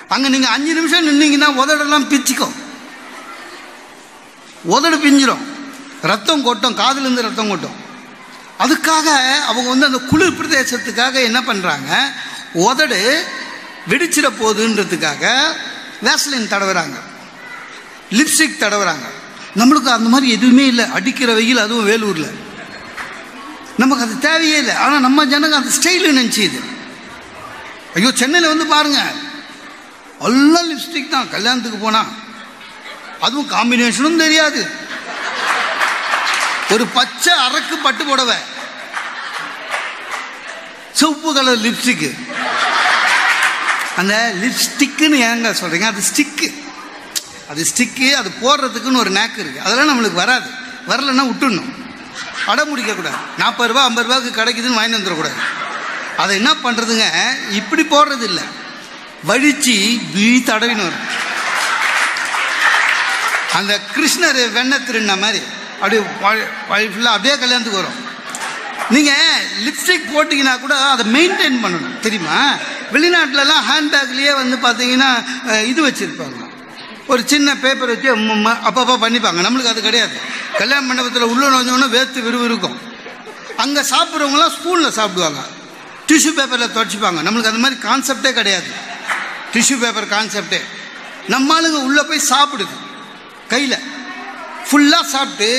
அங்கே 0.08 0.28
நீங்கள் 0.28 0.50
அஞ்சு 0.50 0.72
நிமிஷம் 0.74 1.06
நின்னீங்கன்னா 1.08 1.48
உதடெல்லாம் 1.62 2.08
பிச்சுக்கும். 2.12 2.54
உதடு 4.62 4.96
பிஞ்சிரும். 4.96 5.44
ரத்தம் 6.02 6.42
கொட்டும். 6.42 6.76
காதுலேருந்து 6.76 7.26
ரத்தம் 7.28 7.48
கொட்டும். 7.48 7.76
அதுக்காக 8.62 9.08
அவங்க 9.50 9.68
வந்து 9.68 9.86
அந்த 9.86 9.98
குளிர் 10.10 10.38
பிரதேசத்துக்காக 10.38 11.14
என்ன 11.28 11.40
பண்ணுறாங்க 11.40 11.90
உதடு 12.52 13.24
வெடிச்சிட 13.88 14.28
போகுதுன்றதுக்காக 14.40 15.24
வேஸ்லின் 16.04 16.52
தடவுறாங்க. 16.52 16.96
லிப்ஸ்டிக் 18.10 18.62
தடவுறாங்க. 18.62 19.06
நம்மளுக்கு 19.56 19.90
அந்த 19.96 20.08
மாதிரி 20.08 20.32
எதுவுமே 20.32 20.66
இல்லை. 20.66 20.84
அடிக்கிற 20.90 21.32
வெயில் 21.34 21.64
அதுவும் 21.64 21.84
வேலூரில். 21.84 22.30
நமக்கு 23.76 24.04
அது 24.04 24.18
தேவையே 24.18 24.58
இல்லை. 24.58 24.74
ஆனால் 24.74 25.00
நம்ம 25.00 25.24
ஜனங்க 25.24 25.56
அந்த 25.60 25.72
ஸ்டைலு 25.78 26.10
நினச்சிது 26.20 26.60
ஐயோ 27.94 28.10
சென்னையில் 28.14 28.52
வந்து 28.52 28.66
பாருங்க. 28.66 29.00
எல்லாம் 30.28 30.68
லிப்ஸ்டிக் 30.70 31.08
தான். 31.08 31.30
கல்யாணத்துக்கு 31.30 31.78
போனால் 31.78 32.10
அதுவும் 33.20 33.50
காம்பினேஷனும் 33.50 34.22
தெரியாது. 34.24 34.60
ஒரு 36.70 36.86
பச்சை 36.86 37.32
அரக்கு 37.46 37.76
பட்டு 37.82 38.04
புடவை. 38.04 38.36
சிவப்பு 40.92 41.34
கலர் 41.34 41.64
லிப்ஸ்டிக்கு 41.66 42.10
அந்த 43.96 44.32
லிப்ஸ்டிக்குன்னு 44.42 45.18
ஏங்க 45.28 45.54
சொல்கிறீங்க 45.62 45.86
அது 45.92 46.02
ஸ்டிக்கு 46.10 46.48
அது 47.50 47.66
ஸ்டிக்கு 47.70 48.08
அது 48.20 48.30
போடுறதுக்குன்னு 48.42 49.02
ஒரு 49.02 49.10
நேக்கு 49.10 49.38
இருக்குது 49.38 49.64
அதெல்லாம் 49.66 49.90
நம்மளுக்கு 49.90 50.20
வராது. 50.24 50.48
வரலைன்னா 50.88 51.24
விட்டுடணும். 51.30 51.72
அடம் 52.46 52.70
முடிக்கக்கூடாது 52.70 53.18
நாற்பது 53.38 53.68
ரூபா 53.72 53.82
ஐம்பது 53.84 54.06
ரூபாய்க்கு 54.06 54.40
கிடைக்குதுன்னு 54.40 54.78
வாங்கி 54.80 54.96
வந்துடக்கூடாது. 54.96 55.38
அதை 56.16 56.36
என்ன 56.36 56.52
பண்ணுறதுங்க 56.64 57.06
இப்படி 57.58 57.82
போடுறது 57.82 58.22
இல்லை. 58.30 58.42
வழிச்சு 59.28 59.76
வீ 60.14 60.26
தடவின்னு 60.48 60.86
வரும். 60.88 61.06
அந்த 63.58 63.80
கிருஷ்ணர் 63.94 64.40
வெண்ணை 64.56 64.78
திருண்ண 64.84 65.18
மாதிரி. 65.24 65.40
அப்படியே 65.80 66.02
ஃபுல்லாக 66.68 67.16
அப்படியே 67.16 67.36
கல்யாணத்துக்கு 67.38 67.82
வரும். 67.82 67.98
நீங்கள் 68.90 69.44
லிப்ஸ்டிக் 69.66 70.12
போட்டிங்கன்னா 70.14 70.60
கூட 70.60 70.76
அதை 70.76 71.06
மெயின்டைன் 71.16 71.62
பண்ணணும். 71.64 71.98
தெரியுமா? 72.00 72.38
வெளிநாட்டிலலாம் 72.94 73.64
ஹேண்ட்பேக்லேயே 73.70 74.32
வந்து 74.40 74.56
பார்த்தீங்கன்னா 74.66 75.10
இது 75.72 75.80
வச்சுருப்பாங்க. 75.88 76.38
ஒரு 77.12 77.22
சின்ன 77.32 77.48
பேப்பர் 77.64 77.92
வச்சு 77.92 78.08
அப்பப்போ 78.68 78.94
பண்ணிப்பாங்க. 79.04 79.40
நம்மளுக்கு 79.46 79.72
அது 79.74 79.86
கிடையாது. 79.88 80.16
கல்யாண 80.60 80.82
மண்டபத்தில் 80.88 81.30
உள்ள 81.32 81.44
நுழைஞ்சோன்னா 81.52 81.88
வேர்த்து 81.96 82.26
விறுவிறுக்கும். 82.26 82.76
அங்கே 83.62 83.82
சாப்பிட்றவங்களாம் 83.92 84.54
ஸ்பூனில் 84.58 84.96
சாப்பிடுவாங்க. 84.98 85.40
டிஷ்யூ 86.10 86.32
பேப்பரில் 86.38 86.74
துடைச்சிப்பாங்க. 86.76 87.20
நம்மளுக்கு 87.26 87.50
அந்த 87.52 87.62
மாதிரி 87.64 87.78
கான்செப்டே 87.88 88.30
கிடையாது. 88.38 88.70
டிஷ்யூ 89.54 89.76
பேப்பர் 89.84 90.12
கான்செப்டே 90.16 90.60
நம்ம 91.34 91.54
ஆளுங்க 91.56 91.78
உள்ளே 91.88 92.02
போய் 92.10 92.28
சாப்பிடுது. 92.32 92.74
கையில். 93.52 93.78
ஃபுல்லாக 94.68 95.04
சாப்பிட்டு 95.14 95.50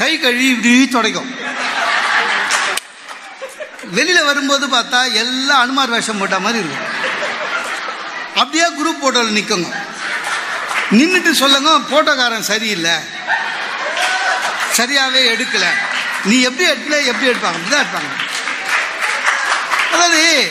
கை 0.00 0.12
கழுவி 0.22 0.46
இப்படி 0.54 0.72
துடைக்கும். 0.94 1.30
வெளியில் 3.82 4.24
வரும்போது 4.24 4.66
பார்த்தா 4.66 5.12
எல்லாம் 5.12 5.60
அனுமார் 5.60 5.88
வேஷம் 5.88 6.18
போட்ட 6.18 6.38
மாதிரி 6.38 6.64
இருக்கும். 6.64 6.86
அப்படியே 8.34 8.64
குரூப் 8.64 9.04
போட்டோவில் 9.04 9.36
நிற்குங்க 9.38 9.74
நின்றுட்டு 10.90 11.32
சொல்லுங்க 11.32 11.78
போட்டோக்காரன் 11.90 12.40
சரியில்லை. 12.40 12.90
சரியாகவே 14.76 15.22
எடுக்கல. 15.34 15.66
நீ 16.24 16.40
எப்படி 16.40 16.70
எடுக்கல 16.70 17.04
எப்படி 17.04 17.30
எடுப்பாங்க? 17.30 17.58
அப்படிதான் 17.60 17.84
எடுப்பாங்க. 17.84 18.12
அதாவது 19.92 20.50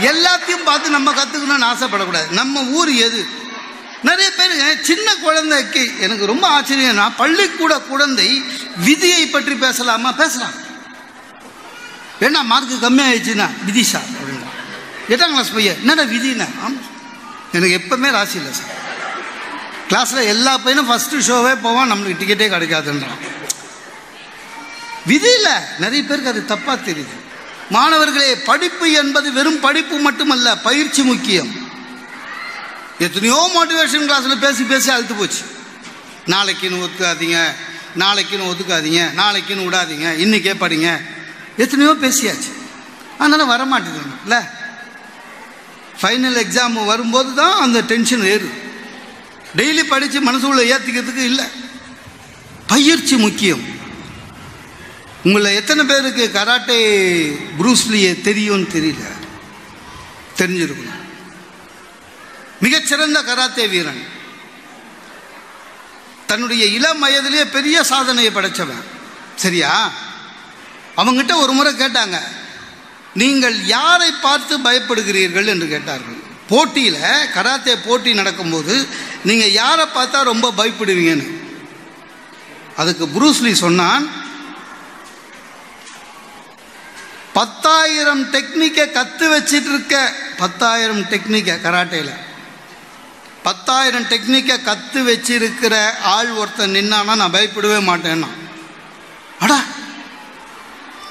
எல்லாத்தையும் 0.00 0.64
பார்த்து 0.64 0.90
நம்ம 0.90 1.12
கற்றுக்கணும்னு 1.12 1.72
ஆசைப்படக்கூடாது. 1.72 2.30
நம்ம 2.30 2.62
ஊர் 2.62 2.92
எது? 2.92 3.26
நிறைய 4.02 4.30
பேருங்க 4.36 4.80
சின்ன 4.80 5.14
குழந்தைக்கு 5.14 6.00
எனக்கு 6.00 6.26
ரொம்ப 6.26 6.60
ஆச்சரியம்னா 6.60 7.12
பள்ளிக்கூட 7.16 7.78
குழந்தை 7.78 8.44
விதியை 8.76 9.26
பற்றி 9.26 9.54
பேசலாமா? 9.54 10.12
பேசலாம். 10.12 10.65
ஏன்னா 12.20 12.42
மார்க்கு 12.42 12.90
கம்மியாகிடுச்சுண்ணா 12.90 13.64
விதி 13.64 13.82
சார் 13.82 14.02
அப்படின்னா. 14.02 14.48
எட்டாம் 15.08 15.34
கிளாஸ் 15.34 15.52
பையன் 15.52 15.76
என்னடா 15.80 16.02
விதினா 16.02 16.48
ஆமாம் 16.58 16.94
எனக்கு 17.52 17.80
எப்போவுமே 17.80 18.10
ராசி 18.10 18.36
இல்லை 18.36 18.52
சார். 18.52 18.84
கிளாஸில் 19.90 20.26
எல்லா 20.26 20.58
பையனும் 20.58 20.90
ஃபஸ்ட்டு 20.90 21.20
ஷோவே 21.26 21.56
போவான் 21.62 21.92
நம்மளுக்கு 21.92 22.20
டிக்கெட்டே 22.20 22.48
கிடைக்காதுன்றான். 22.54 23.18
விதி 25.06 25.32
இல்லை. 25.34 25.52
நிறைய 25.78 26.04
பேருக்கு 26.04 26.30
அது 26.30 26.44
தப்பாக 26.48 26.90
தெரியுது. 26.90 27.14
மாணவர்களே 27.70 28.36
படிப்பு 28.36 28.90
என்பது 28.90 29.32
வெறும் 29.32 29.60
படிப்பு 29.60 29.98
மட்டுமல்ல 29.98 30.56
பயிற்சி 30.56 31.02
முக்கியம். 31.02 31.64
எத்தனையோ 32.98 33.50
மோட்டிவேஷன் 33.56 34.08
கிளாஸில் 34.08 34.38
பேசி 34.38 34.62
பேசி 34.62 34.90
அழுத்து 34.90 35.14
போச்சு. 35.14 35.42
நாளைக்குன்னு 36.26 36.88
ஒத்துக்காதீங்க 36.88 37.38
நாளைக்குன்னு 37.98 38.48
ஒத்துக்காதீங்க 38.52 39.02
நாளைக்குன்னு 39.16 39.66
விடாதீங்க 39.66 40.18
இன்னைக்கே 40.24 40.54
படிங்க. 40.60 41.14
எத்தனையோ 41.56 41.92
பேசியாச்சு. 41.92 42.52
அதனால் 43.18 43.48
வரமாட்டேங்குது 43.48 44.16
இல்லை? 44.22 44.38
ஃபைனல் 46.02 46.44
எக்ஸாம் 46.44 46.84
வரும்போது 46.84 47.34
தான் 47.34 47.60
அந்த 47.60 47.80
டென்ஷன் 47.80 48.20
ஏறுது. 48.20 48.50
டெய்லி 49.56 49.84
படித்து 49.84 50.20
மனசுக்குள்ளே 50.20 50.72
ஏற்றிக்கிறதுக்கு 50.72 51.24
இல்லை. 51.24 51.44
பயிற்சி 52.66 53.16
முக்கியம். 53.16 53.64
உங்களை 55.24 55.54
எத்தனை 55.54 55.84
பேருக்கு 55.84 56.30
கராட்டே 56.32 56.78
ப்ரூஸ்லியே 57.62 58.20
தெரியும்னு 58.20 58.66
தெரியல. 58.72 59.04
தெரிஞ்சிருக்கணும். 60.36 61.04
மிகச்சிறந்த 62.60 63.22
கராத்தே 63.22 63.66
வீரன். 63.66 64.02
தன்னுடைய 66.26 66.64
இளம் 66.64 66.98
வயதிலேயே 66.98 67.44
பெரிய 67.44 67.82
சாதனையை 67.82 68.32
படைச்சவன். 68.32 68.82
சரியா? 69.36 69.92
அவங்ககிட்ட 70.96 71.34
ஒரு 71.36 71.52
முறை 71.52 71.72
கேட்டாங்க 71.74 72.18
நீங்கள் 73.14 73.64
யாரை 73.64 74.12
பார்த்து 74.12 74.58
பயப்படுகிறீர்கள்? 74.58 75.46
என்று 75.46 75.66
கேட்டார்கள். 75.68 76.18
போட்டியில் 76.48 77.02
கராத்தே 77.34 77.74
போட்டி 77.76 78.14
நடக்கும்போது 78.14 78.74
நீங்கள் 79.24 79.52
யாரை 79.52 79.86
பார்த்தா 79.94 80.22
ரொம்ப 80.22 80.52
பயப்படுவீங்கன்னு? 80.56 81.26
அதுக்கு 82.76 83.04
புரூஸ்லி 83.06 83.52
சொன்னான் 83.52 84.06
பத்தாயிரம் 87.32 88.22
டெக்னிக்கை 88.32 88.92
கற்று 88.92 89.26
வச்சிட்டு 89.38 89.70
இருக்க 89.72 90.12
பத்தாயிரம் 90.36 91.02
டெக்னிக்கை 91.02 91.56
கராட்டையில் 91.60 92.14
பத்தாயிரம் 93.42 94.04
டெக்னிக்கை 94.04 94.62
கற்று 94.62 95.00
வச்சிருக்கிற 95.02 95.74
ஆள் 96.02 96.30
ஒருத்தன் 96.30 96.74
நின்னானா 96.74 97.14
நான் 97.14 97.32
பயப்படவே 97.32 97.78
மாட்டேன்னா. 97.90 98.28
அடா 99.40 99.58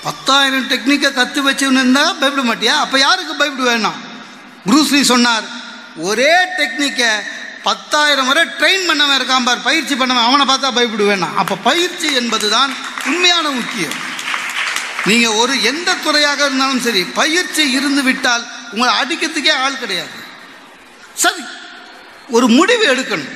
பத்தாயிரம் 0.06 0.68
டெக்னிக்கை 0.72 1.10
கற்று 1.14 1.40
வச்சுருந்தா 1.48 1.84
இருந்தால் 1.84 2.18
பயப்பட 2.20 2.44
மாட்டியா? 2.50 2.76
அப்போ 2.84 2.98
யாருக்கு 3.00 3.64
வேணாம்? 3.70 4.00
ப்ரூஸ்லி 4.68 5.02
சொன்னார் 5.02 5.46
ஒரே 6.10 6.34
டெக்னிக்கை 6.60 7.10
பத்தாயிரம் 7.68 8.28
வரை 8.30 8.44
ட்ரெயின் 8.60 8.88
பண்ணவன் 8.88 9.18
இருக்கான் 9.20 9.48
பார் 9.48 9.62
பயிற்சி 9.68 9.94
பண்ணவன் 9.96 10.28
அவனை 10.28 10.46
பார்த்தா 10.50 10.70
பயப்படுவேன்னா 10.78 11.30
அப்போ 11.42 11.56
பயிற்சி 11.70 12.08
என்பது 12.14 12.50
தான் 12.50 12.72
உண்மையான 13.06 13.46
முக்கியம். 13.50 13.96
நீங்கள் 15.06 15.38
ஒரு 15.42 15.54
எந்த 15.72 15.96
துறையாக 16.04 16.46
இருந்தாலும் 16.46 16.84
சரி 16.88 17.02
பயிற்சி 17.04 17.64
இருந்து 17.72 18.04
விட்டால் 18.04 18.44
உங்களை 18.72 18.92
அடிக்கிறதுக்கே 19.02 19.54
ஆள் 19.64 19.82
கிடையாது. 19.82 20.16
சரி 21.24 21.44
ஒரு 22.30 22.48
முடிவு 22.48 22.86
எடுக்கணும். 22.94 23.34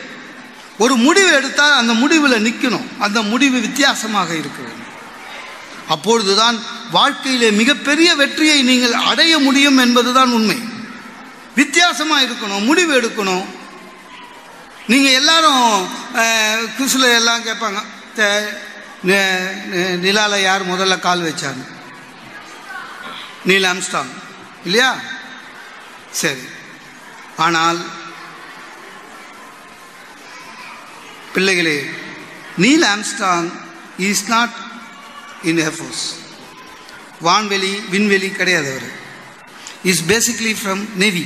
ஒரு 0.77 0.95
முடிவு 0.95 1.31
எடுத்தால் 1.31 1.79
அந்த 1.81 1.93
முடிவில் 1.93 2.43
நிற்கணும் 2.45 2.87
அந்த 2.99 3.21
முடிவு 3.21 3.57
வித்தியாசமாக 3.59 4.33
இருக்க 4.33 4.59
அப்பொழுதுதான் 5.89 6.63
வாழ்க்கையிலே 6.91 7.51
மிகப்பெரிய 7.51 8.15
வெற்றியை 8.15 8.61
நீங்கள் 8.61 8.93
அடைய 8.93 9.37
முடியும் 9.37 9.77
என்பதுதான் 9.77 10.31
உண்மை. 10.31 10.59
வித்தியாசமாக 11.55 12.25
இருக்கணும் 12.25 12.65
முடிவு 12.65 13.01
எடுக்கணும். 13.01 13.45
நீங்கள் 14.87 15.11
எல்லாரும் 15.11 15.87
குசில் 16.77 17.01
எல்லாம் 17.01 17.45
கேட்பாங்க 17.45 17.83
தே- 18.15 18.67
நிலால 20.03 20.41
யார் 20.41 20.69
முதல்ல 20.69 20.99
கால் 20.99 21.21
வச்சாங்க? 21.21 21.67
நீல் 23.45 23.63
ஆம்ஸ்டாங் 23.63 24.11
இல்லையா? 24.63 24.95
சரி. 26.11 26.39
ஆனால் 27.37 27.85
பிள்ளைகளே 31.33 31.89
Neil 32.57 32.81
Armstrong 32.81 33.51
is 33.97 34.27
not 34.27 34.67
in 35.43 35.57
air force 35.57 36.05
வான்வெளி 37.23 37.89
விண்வெளி 37.89 38.31
கிடையாது 38.31 38.69
அவர். 38.71 38.89
இஸ் 39.83 40.03
பேசிக்லி 40.07 40.55
ஃப்ரம் 40.63 40.85
நேவி 40.95 41.25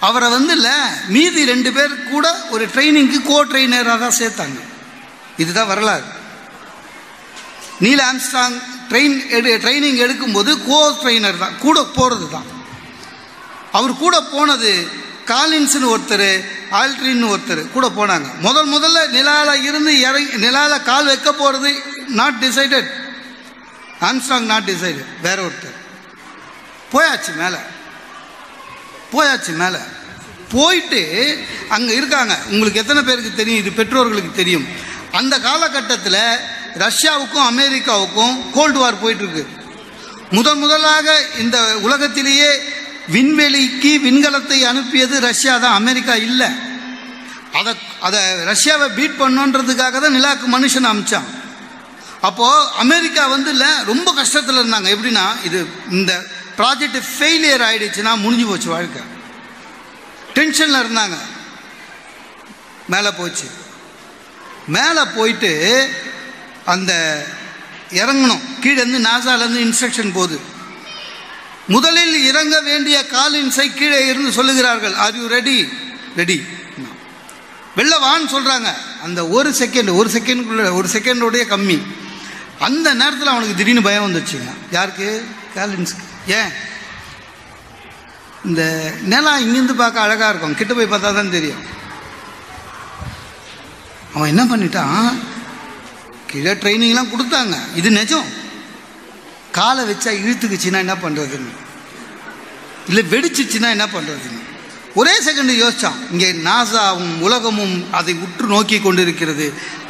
அவரை 0.00 0.28
வந்து 0.30 0.52
இல்லை 0.52 0.76
மீதி 1.08 1.44
ரெண்டு 1.44 1.72
பேர் 1.72 2.08
கூட 2.10 2.26
ஒரு 2.50 2.64
ட்ரைனிங்க்கு 2.74 3.22
கோ 3.22 3.44
ட்ரெயினராக 3.44 3.98
தான் 3.98 4.18
சேர்த்தாங்க. 4.18 4.58
இதுதான் 5.36 5.66
வரலாறு. 5.66 6.04
நீல் 7.78 8.00
ஆம்ஸ்டாங் 8.00 8.56
ட்ரெயின் 8.90 9.28
எடு 9.28 9.58
ட்ரைனிங் 9.58 9.98
எடுக்கும்போது 10.04 10.66
கோ 10.66 10.96
ட்ரெயினர் 11.02 11.38
தான் 11.38 11.58
கூட 11.58 11.84
போகிறது 11.84 12.28
தான் 12.28 12.46
அவர் 13.72 13.96
கூட 13.96 14.20
போனது 14.20 14.88
காலின்ஸ்னு 15.26 15.90
ஒருத்தர் 15.94 16.53
ஆல்ட்ரின்னு 16.70 17.36
ஒருத்தர் 17.36 17.70
கூட 17.70 17.88
போனாங்க. 17.88 18.26
முதல் 18.38 18.68
முதல்ல 18.68 19.08
நிலாவில் 19.08 19.62
இருந்து 19.62 20.00
இறங்கி 20.00 20.36
நிலாவில் 20.36 20.82
கால் 20.82 21.06
வைக்க 21.06 21.32
போகிறது 21.32 21.82
not 22.08 22.34
decided 22.40 22.90
Armstrong 24.00 24.40
not 24.40 24.70
decided 24.70 25.04
வேற 25.22 25.42
ஒருத்தர். 25.42 25.82
போயாச்சு 26.92 27.34
மேலே. 27.36 27.56
போயாச்சு 29.12 29.54
மேலே. 29.54 29.76
போயிட்டு 30.52 31.38
அங்கே 31.68 31.94
இருக்காங்க. 31.94 32.38
உங்களுக்கு 32.50 32.80
எத்தனை 32.80 33.02
பேருக்கு 33.02 33.34
தெரியும்? 33.34 33.60
இது 33.60 33.72
பெற்றோர்களுக்கு 33.72 34.32
தெரியும். 34.32 34.66
அந்த 35.12 35.40
காலகட்டத்தில் 35.40 36.36
ரஷ்யாவுக்கும் 36.78 37.48
அமெரிக்காவுக்கும் 37.50 38.50
கோல்டு 38.52 38.78
வார் 38.78 39.04
போயிட்டுருக்கு 39.04 39.46
முதன் 40.30 40.58
முதலாக 40.58 41.22
இந்த 41.38 41.78
உலகத்திலேயே 41.78 42.50
விண்வெளிக்கு 43.08 44.00
விண்கலத்தை 44.00 44.64
அனுப்பியது 44.64 45.20
ரஷ்யா 45.20 45.58
தான். 45.58 45.74
அமெரிக்கா 45.74 46.14
இல்லை. 46.14 46.48
அதை 47.52 47.76
அதை 48.00 48.20
ரஷ்யாவை 48.20 48.94
பீட் 48.94 49.20
பண்ணுன்றதுக்காக 49.20 50.00
தான் 50.00 50.14
நிலாக்கு 50.14 50.58
மனுஷன் 50.58 50.86
அமிச்சான். 50.86 51.24
அப்போது 52.20 52.68
அமெரிக்கா 52.78 53.26
வந்து 53.26 53.50
இல்லை 53.50 53.66
ரொம்ப 53.86 54.14
கஷ்டத்தில் 54.22 54.58
இருந்தாங்க. 54.58 54.96
எப்படின்னா 54.96 55.44
இது 55.44 55.66
இந்த 55.90 56.24
ப்ராஜெக்ட் 56.56 57.02
ஃபெயிலியர் 57.18 57.60
ஆகிடுச்சுன்னா 57.60 58.18
முடிஞ்சு 58.18 58.46
போச்சு 58.46 58.68
வாழ்க்கை. 58.68 59.02
டென்ஷனில் 60.34 60.82
இருந்தாங்க. 60.82 61.16
மேலே 62.88 63.10
போச்சு. 63.10 63.50
மேலே 64.66 65.00
போயிட்டு 65.16 65.90
அந்த 66.64 67.24
இறங்கணும். 67.90 68.40
கீழேருந்து 68.60 69.06
நாசாலேருந்து 69.06 69.72
இன்ஸ்ட்ரக்ஷன் 69.72 70.12
போகுது. 70.12 70.40
முதலில் 71.66 72.24
இறங்க 72.24 72.60
வேண்டிய 72.60 73.04
காலின்ஸை 73.12 73.74
கீழே 73.74 74.06
இருந்து 74.06 74.42
சொல்லுகிறார்கள் 74.42 74.94
ஆர் 74.94 75.16
யூ 75.16 75.26
ரெடி 75.26 75.68
ரெடி 76.16 76.44
வெளில 77.76 77.92
வான்னு 78.02 78.32
சொல்கிறாங்க 78.32 78.66
அந்த 79.02 79.28
ஒரு 79.28 79.50
செகண்ட் 79.50 79.94
ஒரு 79.94 80.10
செகண்டுக்குள்ள 80.10 80.72
ஒரு 80.72 80.88
செகண்டோடைய 80.88 81.44
கம்மி. 81.54 81.82
அந்த 82.58 82.94
நேரத்தில் 82.94 83.26
அவனுக்கு 83.26 83.56
திடீர்னு 83.56 83.82
பயம் 83.82 84.14
வந்துச்சுங்க 84.14 84.52
யாருக்கு? 84.70 85.26
காலின்ஸ்க்கு. 85.54 86.04
ஏன்? 86.26 86.50
இந்த 88.44 88.92
நிலம் 89.02 89.42
இங்கேருந்து 89.44 89.74
பார்க்க 89.74 90.00
அழகாக 90.00 90.28
இருக்கும். 90.28 90.54
கிட்ட 90.54 90.74
போய் 90.74 90.84
பார்த்தா 90.84 91.14
தான் 91.14 91.30
தெரியும். 91.30 91.62
அவன் 94.14 94.28
என்ன 94.28 94.44
பண்ணிட்டான்? 94.44 95.18
கீழே 96.26 96.52
ட்ரைனிங்லாம் 96.52 97.12
கொடுத்தாங்க. 97.14 97.56
இது 97.74 97.90
நிஜம். 97.90 98.24
காலை 99.58 99.82
வச்சா 99.90 100.10
இழுத்துக்குச்சுன்னா 100.22 100.80
என்ன 100.86 100.96
பண்ணுறதுன்னு 101.04 101.52
இல்லை 102.88 103.02
வெடிச்சிச்சுன்னா 103.12 103.68
என்ன 103.76 103.86
பண்ணுறதுன்னு 103.94 104.42
ஒரே 105.00 105.14
செகண்ட் 105.26 105.52
யோசிச்சான். 105.60 106.00
இங்கே 106.12 106.28
நாசாவும் 106.48 107.14
உலகமும் 107.26 107.76
அதை 107.98 108.12
உற்று 108.24 108.46
நோக்கி 108.52 108.76
கொண்டிருக்கிறது. 108.80 109.46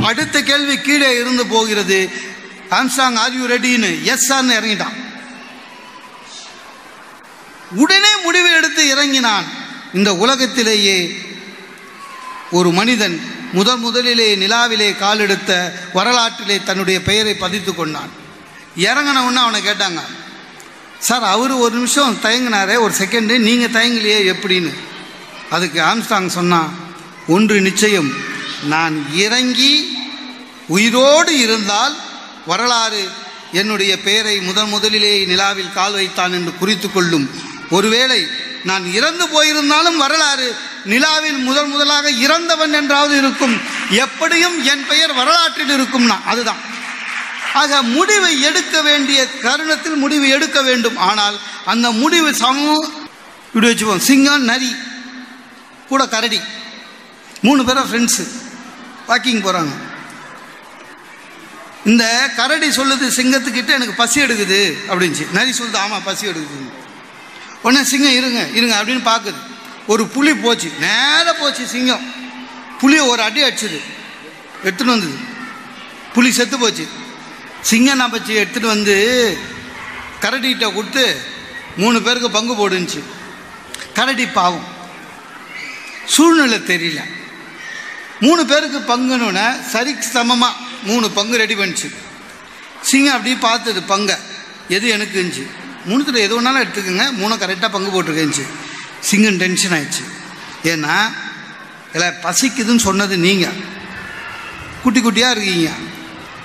அடுத்த 0.09 0.43
கேள்வி 0.51 0.77
கீழே 0.87 1.11
இருந்து 1.21 1.45
போகிறது. 1.47 1.99
ஆம்ஸ்டாங் 2.79 3.19
ஆர் 3.23 3.35
யூ 3.39 3.45
ரெடின்னு 3.53 3.91
எஸ்ஆர்னு 4.13 4.57
இறங்கிட்டான். 4.59 4.97
உடனே 7.83 8.13
முடிவு 8.25 8.51
எடுத்து 8.59 8.83
இறங்கினான். 8.95 9.47
இந்த 9.99 10.11
உலகத்திலேயே 10.25 10.97
ஒரு 12.59 12.71
மனிதன் 12.81 13.17
முதன் 13.57 13.83
முதலிலே 13.87 14.29
நிலாவிலே 14.43 14.91
காலெடுத்த 15.05 15.51
வரலாற்றிலே 15.93 16.59
தன்னுடைய 16.69 16.99
பெயரை 17.09 17.35
பதித்து 17.45 17.75
கொண்டான். 17.75 18.13
இறங்கினவுன்னு 18.77 19.35
அவனை 19.35 19.63
கேட்டாங்க 19.63 20.01
சார் 20.99 21.23
அவர் 21.23 21.53
ஒரு 21.53 21.75
நிமிஷம் 21.75 22.19
தயங்கினாரே 22.23 22.81
ஒரு 22.81 22.95
செகண்டு 22.99 23.39
நீங்கள் 23.39 23.71
தயங்கலையே 23.71 24.35
எப்படின்னு? 24.35 24.73
அதுக்கு 25.51 25.81
ஆம்ஸ்டாங் 25.81 26.27
சொன்னான் 26.27 26.75
ஒன்று 27.27 27.61
நிச்சயம் 27.61 28.13
நான் 28.65 29.15
இறங்கி 29.15 29.99
உயிரோடு 30.67 31.39
இருந்தால் 31.39 31.97
வரலாறு 32.47 33.09
என்னுடைய 33.53 34.01
பெயரை 34.01 34.41
முதன் 34.41 34.69
முதலிலே 34.69 35.25
நிலாவில் 35.25 35.73
கால் 35.73 35.93
வைத்தான் 35.93 36.33
என்று 36.33 36.53
குறித்து 36.59 36.93
கொள்ளும். 36.93 37.31
ஒருவேளை 37.71 38.27
நான் 38.65 38.93
இறந்து 38.93 39.25
போயிருந்தாலும் 39.25 39.97
வரலாறு 39.97 40.57
நிலாவில் 40.85 41.39
முதல் 41.39 41.67
முதலாக 41.67 42.11
இறந்தவன் 42.11 42.73
என்றாவது 42.73 43.17
இருக்கும். 43.17 43.61
எப்படியும் 43.91 44.65
என் 44.65 44.87
பெயர் 44.87 45.13
வரலாற்றில் 45.13 45.81
இருக்கும்னா 45.81 46.23
அதுதான். 46.25 46.73
ஆக 47.61 47.83
முடிவை 47.83 48.41
எடுக்க 48.41 48.83
வேண்டிய 48.83 49.27
தருணத்தில் 49.41 49.97
முடிவு 49.97 50.29
எடுக்க 50.29 50.63
வேண்டும். 50.63 50.97
ஆனால் 50.97 51.37
அந்த 51.65 51.91
முடிவு 51.91 52.35
சமம் 52.35 52.93
இப்படி 53.47 53.67
வச்சுப்போம் 53.67 54.07
சிங்கம் 54.09 54.43
நரி 54.43 54.77
கூட 55.89 56.09
கரடி 56.09 56.41
மூணு 57.41 57.65
பேரும் 57.65 57.89
ஃப்ரெண்ட்ஸு 57.91 58.25
வாக்கிங் 59.09 59.45
போகிறாங்க 59.47 59.75
இந்த 61.85 62.05
கரடி 62.37 62.69
சொல்லுது 62.69 63.07
சிங்கத்துக்கிட்ட 63.19 63.71
எனக்கு 63.79 63.95
பசி 63.97 64.21
எடுக்குது 64.21 64.61
அப்படின்ச்சு 64.89 65.31
நரி 65.33 65.51
சொல்லுது 65.51 65.77
ஆமாம் 65.77 66.03
பசி 66.03 66.27
எடுக்குது. 66.27 66.73
உடனே 67.63 67.85
சிங்கம் 67.85 68.13
இருங்க 68.13 68.41
இருங்க 68.55 68.83
அப்படின்னு 68.83 69.09
பார்க்குது. 69.11 69.41
ஒரு 69.87 70.07
புலி 70.07 70.35
போச்சு 70.35 70.71
நேராக 70.81 71.33
போச்சு 71.33 71.67
சிங்கம். 71.67 72.13
புலியை 72.81 73.05
ஒரு 73.07 73.23
அடி 73.23 73.43
அடிச்சுது. 73.43 73.81
எடுத்துன்னு 74.65 74.95
வந்தது. 74.97 75.17
புலி 76.15 76.33
செத்து 76.33 76.59
போச்சு. 76.59 76.89
சிங்கம் 77.69 77.95
என்ன 77.97 78.09
பச்சு 78.13 78.33
எடுத்துகிட்டு 78.41 78.73
வந்து 78.75 78.95
கரடிகிட்ட 80.23 80.67
கொடுத்து 80.75 81.05
மூணு 81.77 81.99
பேருக்கு 82.03 82.31
பங்கு 82.31 82.55
போடுச்சு 82.59 83.01
கரடி 83.97 84.27
பாவம். 84.27 84.67
சூழ்நிலை 86.15 86.59
தெரியல. 86.59 87.01
மூணு 88.21 88.43
பேருக்கு 88.51 88.79
பங்குன்னு 88.91 89.45
சரி 89.73 89.93
சமமாக 90.01 90.61
மூணு 90.89 91.11
பங்கு 91.19 91.37
ரெடி 91.43 91.55
பண்ணிச்சு. 91.55 91.89
சிங்கம் 92.83 93.13
அப்படியே 93.13 93.37
பார்த்தது 93.47 93.83
பங்கை. 93.93 94.17
எது 94.77 94.89
எனக்கு 94.97 95.15
இருந்துச்சு 95.23 95.45
மூணுத்தில் 95.89 96.25
எது 96.27 96.33
வேணாலும் 96.37 96.65
எடுத்துக்கோங்க. 96.65 97.07
மூணு 97.23 97.35
கரெக்டாக 97.35 97.75
பங்கு 97.77 97.91
போட்டிருக்கேன்ச்சு 97.95 98.45
சிங்கம் 99.01 99.41
டென்ஷன் 99.43 99.75
ஆயிடுச்சு. 99.79 100.05
ஏன்னா 100.73 100.97
இல்லை 101.95 102.09
பசிக்குதுன்னு 102.23 102.87
சொன்னது 102.89 103.17
நீங்கள் 103.27 103.59
குட்டி 104.83 105.01
குட்டியாக 105.01 105.37
இருக்கீங்க. 105.37 105.71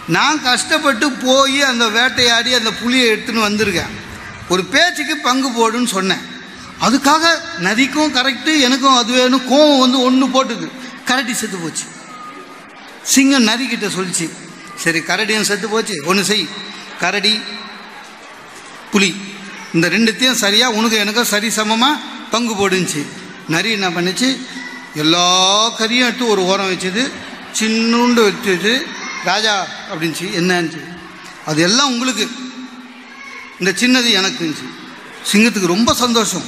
நான் 0.10 0.43
கஷ்டப்பட்டு 0.43 1.12
போய் 1.12 1.62
அந்த 1.62 1.88
வேட்டையாடி 1.88 2.54
அந்த 2.54 2.69
புளியை 2.69 3.10
எடுத்துன்னு 3.12 3.45
வந்திருக்கேன். 3.48 3.91
ஒரு 4.50 4.63
பேச்சுக்கு 4.65 5.17
பங்கு 5.17 5.50
போடுன்னு 5.50 5.88
சொன்னேன். 5.88 6.24
அதுக்காக 6.82 7.24
நதிக்கும் 7.60 8.13
கரெக்டு 8.13 8.60
எனக்கும் 8.60 8.98
அது 8.98 9.12
வேணும். 9.13 9.48
கோவம் 9.52 9.80
வந்து 9.80 10.02
ஒன்று 10.02 10.28
போட்டுது. 10.28 10.67
கரடி 11.06 11.34
செத்து 11.34 11.58
போச்சு. 11.58 11.84
சிங்கம் 13.04 13.48
நரிக்கிட்ட 13.48 13.89
சொல்லிச்சு. 13.98 14.30
சரி 14.76 15.00
கரடியும் 15.00 15.50
செத்து 15.52 15.69
போச்சு. 15.69 16.04
ஒன்று 16.06 16.24
செய். 16.24 16.48
கரடி 17.00 17.39
புலி. 18.91 19.15
இந்த 19.74 19.89
ரெண்டுத்தையும் 19.89 20.41
சரியாக 20.45 20.74
உனக்கு 20.74 20.98
எனக்கும் 20.98 21.32
சரி 21.34 21.50
சமமாக 21.50 22.02
பங்கு 22.32 22.54
போடுச்சு 22.54 23.06
நரி 23.48 23.72
என்ன 23.72 23.89
பண்ணுச்சு? 23.89 24.38
எல்லா 24.95 25.28
கறியும் 25.78 26.06
எடுத்து 26.08 26.28
ஒரு 26.28 26.45
ஓரம் 26.45 26.72
வச்சது. 26.72 27.12
சின்னூண்டு 27.60 28.22
வச்சுட்டு 28.30 28.74
ராஜா 29.26 29.68
அப்படின்ச்சு 29.94 30.26
என்னச்சு 30.40 30.82
அது 31.46 31.62
எல்லாம் 31.62 31.88
உங்களுக்கு. 31.88 32.30
இந்த 33.60 33.72
சின்னது 33.72 34.12
எனக்கு 34.12 34.46
இருந்துச்சு 34.46 34.68
சிங்கத்துக்கு 35.32 35.66
ரொம்ப 35.66 35.94
சந்தோஷம். 35.94 36.44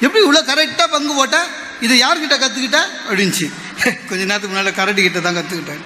எப்படி 0.00 0.24
இவ்வளோ 0.24 0.42
கரெக்டாக 0.50 0.86
பங்கு 0.90 1.14
போட்டால் 1.14 1.46
இதை 1.80 2.02
யார்கிட்ட 2.02 2.34
கற்றுக்கிட்ட 2.34 2.78
அப்படின்ச்சு 3.10 3.50
கொஞ்ச 4.08 4.24
நேரத்துக்கு 4.24 4.54
முன்னால் 4.54 4.74
கரடி 4.74 5.10
தான் 5.10 5.36
கற்றுக்கிட்டேன் 5.36 5.82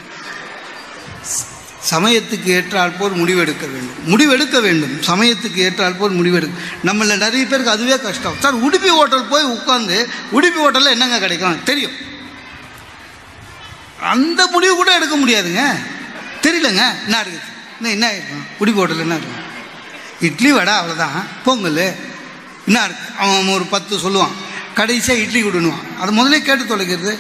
சமயத்துக்கு 1.91 2.45
ஏற்றால் 2.45 2.97
போல் 2.99 3.12
முடிவெடுக்க 3.12 3.64
வேண்டும். 3.73 3.99
முடிவெடுக்க 4.07 4.61
வேண்டும். 4.61 5.03
சமயத்துக்கு 5.03 5.57
ஏற்றால் 5.57 5.97
போல் 5.97 6.11
முடிவெடுக்க. 6.11 6.51
நம்மள 6.85 7.17
நிறைய 7.17 7.47
பேருக்கு 7.47 7.71
அதுவே 7.71 7.99
கஷ்டம். 7.99 8.35
சார் 8.38 8.64
உடுப்பி 8.64 8.88
ஹோட்டல் 8.88 9.25
போய் 9.25 9.45
உட்காந்து 9.45 10.07
உடுப்பி 10.33 10.61
ஹோட்டலில் 10.64 10.95
என்னங்க 10.95 11.19
கிடைக்கும்? 11.19 11.62
தெரியும். 11.64 11.93
அந்த 14.01 14.47
முடிவு 14.47 14.75
கூட 14.75 14.95
எடுக்க 14.95 15.17
முடியாதுங்க. 15.17 15.62
தெரியலங்க. 16.48 16.84
என்ன 17.06 17.16
இருக்குது? 17.24 17.46
இன்னும் 17.78 17.94
என்ன 17.96 18.06
இருக்கும் 18.16 18.44
குடி 18.58 18.72
போட்டல் 18.76 19.04
என்ன 19.06 19.16
இருக்கும் 19.20 19.44
இட்லி 20.28 20.50
வடை 20.52 20.74
அவ்வளோதான் 20.80 21.18
பொங்கல். 21.46 21.82
என்ன 22.68 22.78
இருக்கு? 22.87 23.06
அவன் 23.22 23.56
ஒரு 23.56 23.66
பத்து 23.74 23.96
சொல்லுவான். 24.04 24.34
கடைசியாக 24.78 25.22
இட்லி 25.24 25.40
கொடுணுவான் 25.42 25.84
அதை 26.00 26.11
முதல்ல 26.18 26.38
கேட்டு 26.48 26.64
தொலைக்கிறது. 26.72 27.12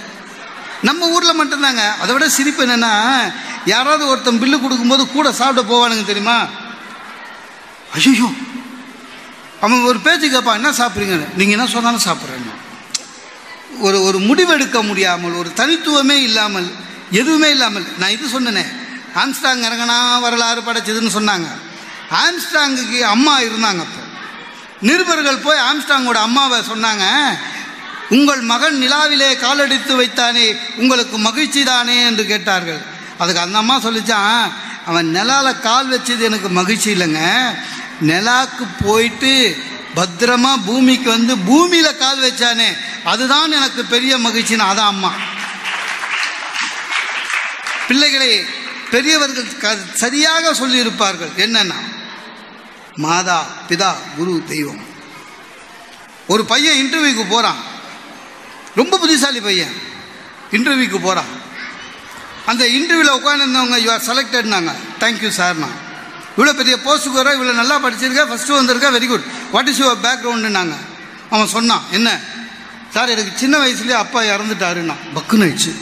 நம்ம 0.88 1.08
ஊரில் 1.14 1.38
மட்டும்தாங்க. 1.40 1.84
அதை 2.02 2.10
விட 2.14 2.26
சிரிப்பு 2.38 2.62
என்னென்னா 2.66 2.92
யாராவது 3.72 4.02
ஒருத்தன் 4.10 4.40
பில்லு 4.42 4.56
கொடுக்கும்போது 4.64 5.04
கூட 5.06 5.28
சாப்பிட 5.40 5.62
போவானுங்க 5.70 6.04
தெரியுமா? 6.10 6.38
ஐயோ 7.96 8.28
அவன் 9.64 9.86
ஒரு 9.90 9.98
பேச்சு 10.06 10.26
கேட்பான் 10.32 10.58
என்ன 10.60 10.70
சாப்பிட்றீங்க 10.80 11.16
நீங்கள் 11.38 11.56
என்ன 11.56 11.66
சொன்னாலும் 11.76 12.04
சாப்பிட்றேன்னு. 12.08 12.52
ஒரு 13.86 13.98
ஒரு 14.08 14.18
முடிவெடுக்க 14.28 14.78
முடியாமல் 14.90 15.38
ஒரு 15.40 15.50
தனித்துவமே 15.60 16.16
இல்லாமல் 16.28 16.68
எதுவுமே 17.20 17.48
இல்லாமல் 17.56 17.88
நான் 18.00 18.14
இது 18.16 18.34
சொன்னேனே 18.34 18.64
ஆம்ஸ்டாங் 19.14 19.64
இறங்கினா 19.64 20.20
வரலாறு 20.20 20.60
படைச்சதுன்னு 20.60 21.14
சொன்னாங்க. 21.14 21.46
ஆம்ஸ்டாங்குக்கு 22.10 23.00
அம்மா 23.00 23.40
இருந்தாங்க 23.40 23.80
அப்போ. 23.80 24.00
நிருபர்கள் 24.80 25.36
போய் 25.36 25.58
ஆம்ஸ்டாங்கோட 25.58 26.14
அம்மாவை 26.14 26.60
சொன்னாங்க 26.60 27.38
உங்கள் 28.08 28.40
மகன் 28.40 28.82
நிலாவிலே 28.82 29.38
காலடித்து 29.38 29.96
வைத்தானே 29.96 30.54
உங்களுக்கு 30.76 31.18
மகிழ்ச்சி 31.18 31.62
தானே? 31.62 32.04
என்று 32.04 32.26
கேட்டார்கள். 32.26 32.82
அதுக்கு 33.18 33.40
அந்த 33.40 33.58
அம்மா 33.58 33.78
சொல்லிச்சான் 33.78 34.52
அவன் 34.86 35.16
நிலால 35.16 35.60
கால் 35.60 35.90
வச்சது 35.90 36.20
எனக்கு 36.20 36.48
மகிழ்ச்சி 36.48 36.94
இல்லைங்க. 36.94 37.54
நிலாக்கு 38.00 38.66
போயிட்டு 38.84 39.62
பத்திரமா 39.96 40.64
பூமிக்கு 40.66 41.10
வந்து 41.10 41.36
பூமியில 41.36 41.96
கால் 41.96 42.22
வச்சானே 42.22 42.76
அதுதான் 43.04 43.52
எனக்கு 43.52 43.84
பெரிய 43.84 44.18
மகிழ்ச்சின்னு. 44.18 44.68
அதான் 44.72 44.86
அம்மா. 44.86 45.12
பிள்ளைகளை 47.88 48.44
பெரியவர்கள் 48.90 49.56
க- 49.56 49.76
சரியாக 49.94 50.52
சொல்லியிருப்பார்கள். 50.52 51.30
என்னன்னா 51.36 51.74
மாதா 52.94 53.46
பிதா 53.68 53.94
குரு 54.16 54.42
தெய்வம். 54.48 54.80
ஒரு 56.26 56.44
பையன் 56.44 56.76
இன்டர்வியூக்கு 56.76 57.28
போகிறான் 57.28 57.56
ரொம்ப 58.74 58.98
புத்திசாலி 58.98 59.40
பையன். 59.40 59.72
இன்டர்வியூக்கு 60.52 60.98
போகிறான் 60.98 61.46
அந்த 62.46 62.64
இன்டர்வியூவில் 62.64 63.18
உட்காந்துருந்தவங்க 63.20 63.82
யூ 63.82 63.92
ஆர் 63.92 64.02
செலக்டட்னாங்க 64.06 64.72
தேங்க்யூ 65.00 65.30
சார்னா 65.36 65.68
இவ்வளோ 66.36 66.52
பெரிய 66.52 66.76
போஸ்ட்டுக்கு 66.76 67.12
வர 67.12 67.36
இவ்வளோ 67.36 67.52
நல்லா 67.52 67.78
படிச்சிருக்க 67.78 68.26
ஃபஸ்ட்டு 68.26 68.52
வந்திருக்க 68.52 68.90
very 68.90 69.06
good 69.06 69.24
what 69.52 69.68
is 69.68 69.82
your 69.82 70.02
பேக்ரவுண்டுனாங்க 70.02 70.72
அவன் 71.30 71.46
சொன்னான் 71.46 71.82
என்ன? 71.90 72.20
சார் 72.90 73.08
எனக்கு 73.08 73.38
சின்ன 73.38 73.58
வயசுலேயே 73.58 73.90
அப்பா 73.90 74.22
இறந்துட்டாருன்னா 74.22 74.94
பக்குன்னு 75.14 75.58
ஆயிடுச்சு. 75.58 75.74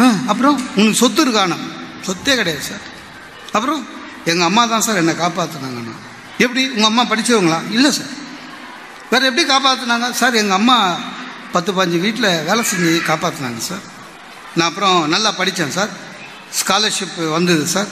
ஆ 0.00 0.12
அப்புறம்? 0.26 0.70
உனக்கு 0.76 0.94
சொத்து 0.94 1.24
இருக்கானா? 1.24 1.56
சொத்தே 2.06 2.34
கிடையாது 2.34 2.64
சார். 2.64 2.84
அப்புறம் 3.52 3.88
எங்கள் 4.24 4.46
அம்மா 4.46 4.64
தான் 4.64 4.80
சார் 4.80 4.96
என்னை 4.96 5.14
காப்பாற்றினாங்கண்ணா 5.14 5.94
எப்படி? 6.38 6.68
உங்கள் 6.68 6.84
அம்மா 6.84 7.02
படித்தவங்களா 7.02 7.70
இல்லை 7.70 7.90
சார். 7.92 8.12
வேறு 9.10 9.26
எப்படி 9.26 9.44
காப்பாற்றினாங்க 9.52 10.10
சார் 10.10 10.34
எங்கள் 10.34 10.56
அம்மா 10.56 10.96
பத்து 11.52 11.72
பாஞ்சு 11.72 12.00
வீட்டில் 12.00 12.42
வேலை 12.44 12.64
செஞ்சு 12.70 12.90
காப்பாற்றினாங்க 13.10 13.58
சார். 13.58 13.84
நான் 14.54 14.68
அப்புறம் 14.68 15.08
நல்லா 15.08 15.30
படித்தேன் 15.30 15.70
சார். 15.70 15.88
ஸ்காலர்ஷிப் 16.58 17.32
வந்தது 17.32 17.66
சார். 17.66 17.86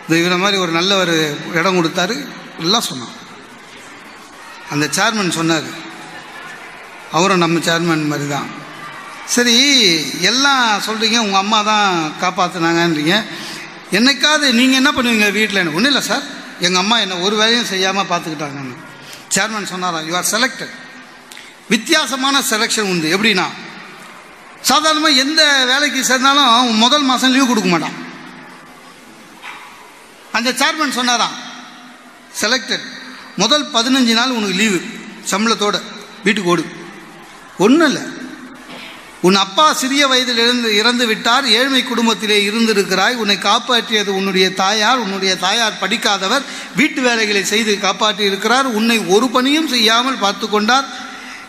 இந்த 0.00 0.20
இவரை 0.20 0.38
மாதிரி 0.38 0.60
ஒரு 0.60 0.72
நல்ல 0.72 0.96
ஒரு 0.96 1.36
இடம் 1.54 1.78
கொடுத்தாரு. 1.78 2.28
எல்லாம் 2.58 2.80
சொன்னான். 2.80 3.14
அந்த 4.70 4.86
சேர்மன் 4.86 5.30
சொன்னார். 5.30 5.62
அவரும் 7.12 7.38
நம்ம 7.38 7.58
சேர்மன் 7.58 8.08
மாதிரி 8.08 8.28
தான். 8.28 8.62
சரி 9.26 9.56
எல்லாம் 10.30 10.82
சொல்கிறீங்க 10.86 11.18
உங்கள் 11.18 11.42
அம்மா 11.44 11.62
தான் 11.62 12.14
காப்பாற்றினாங்கன்றீங்க 12.22 13.14
என்னைக்காவது 13.98 14.46
நீங்கள் 14.52 14.80
என்ன 14.80 14.90
பண்ணுவீங்க 14.92 15.32
வீட்டில் 15.32 15.74
ஒன்றும் 15.76 15.92
இல்லை 15.92 16.02
சார் 16.02 16.24
எங்கள் 16.60 16.82
அம்மா 16.82 16.96
என்னை 16.98 17.16
ஒரு 17.26 17.36
வேலையும் 17.36 17.70
செய்யாமல் 17.72 18.10
பார்த்துக்கிட்டாங்கன்னு 18.10 18.76
சேர்மன் 19.34 19.72
சொன்னாராம் 19.72 20.06
யூ 20.08 20.14
ஆர் 20.16 20.32
செலக்டட் 20.34 20.74
வித்தியாசமான 21.72 22.42
செலெக்ஷன் 22.50 22.90
உண்டு. 22.92 23.06
எப்படின்னா 23.16 23.46
சாதாரணமாக 24.70 25.20
எந்த 25.22 25.42
வேலைக்கு 25.70 26.00
சேர்ந்தாலும் 26.04 26.78
முதல் 26.82 27.02
மாதம் 27.02 27.32
லீவ் 27.34 27.48
கொடுக்க 27.48 27.68
மாட்டான். 27.68 27.96
அந்த 30.32 30.50
சேர்மன் 30.60 30.96
சொன்னாராம் 30.98 31.34
செலக்டட் 32.40 32.84
முதல் 33.36 33.66
பதினஞ்சு 33.74 34.14
நாள் 34.18 34.30
உனக்கு 34.30 34.56
லீவு 34.62 34.78
சம்பளத்தோடு 35.30 35.80
வீட்டுக்கு 36.24 36.50
ஓடு. 36.50 36.64
ஒன்றும் 37.64 37.88
இல்லை. 37.90 38.04
உன் 39.26 39.34
அப்பா 39.34 39.72
சிறிய 39.72 40.06
வயதில் 40.06 40.38
இருந்து 40.38 40.76
இறந்து 40.76 41.06
விட்டார் 41.06 41.46
ஏழ்மை 41.48 41.82
குடும்பத்திலே 41.82 42.48
இருந்திருக்கிறாய் 42.48 43.14
உன்னை 43.14 43.36
காப்பாற்றியது 43.36 44.08
உன்னுடைய 44.08 44.52
தாயார் 44.54 44.98
உன்னுடைய 44.98 45.36
தாயார் 45.36 45.78
படிக்காதவர் 45.80 46.42
வீட்டு 46.76 47.00
வேலைகளை 47.00 47.44
செய்து 47.44 47.78
காப்பாற்றி 47.78 48.24
இருக்கிறார் 48.24 48.66
உன்னை 48.66 48.98
ஒரு 48.98 49.28
பணியும் 49.28 49.68
செய்யாமல் 49.68 50.18
பார்த்து 50.18 50.48
கொண்டார். 50.48 50.84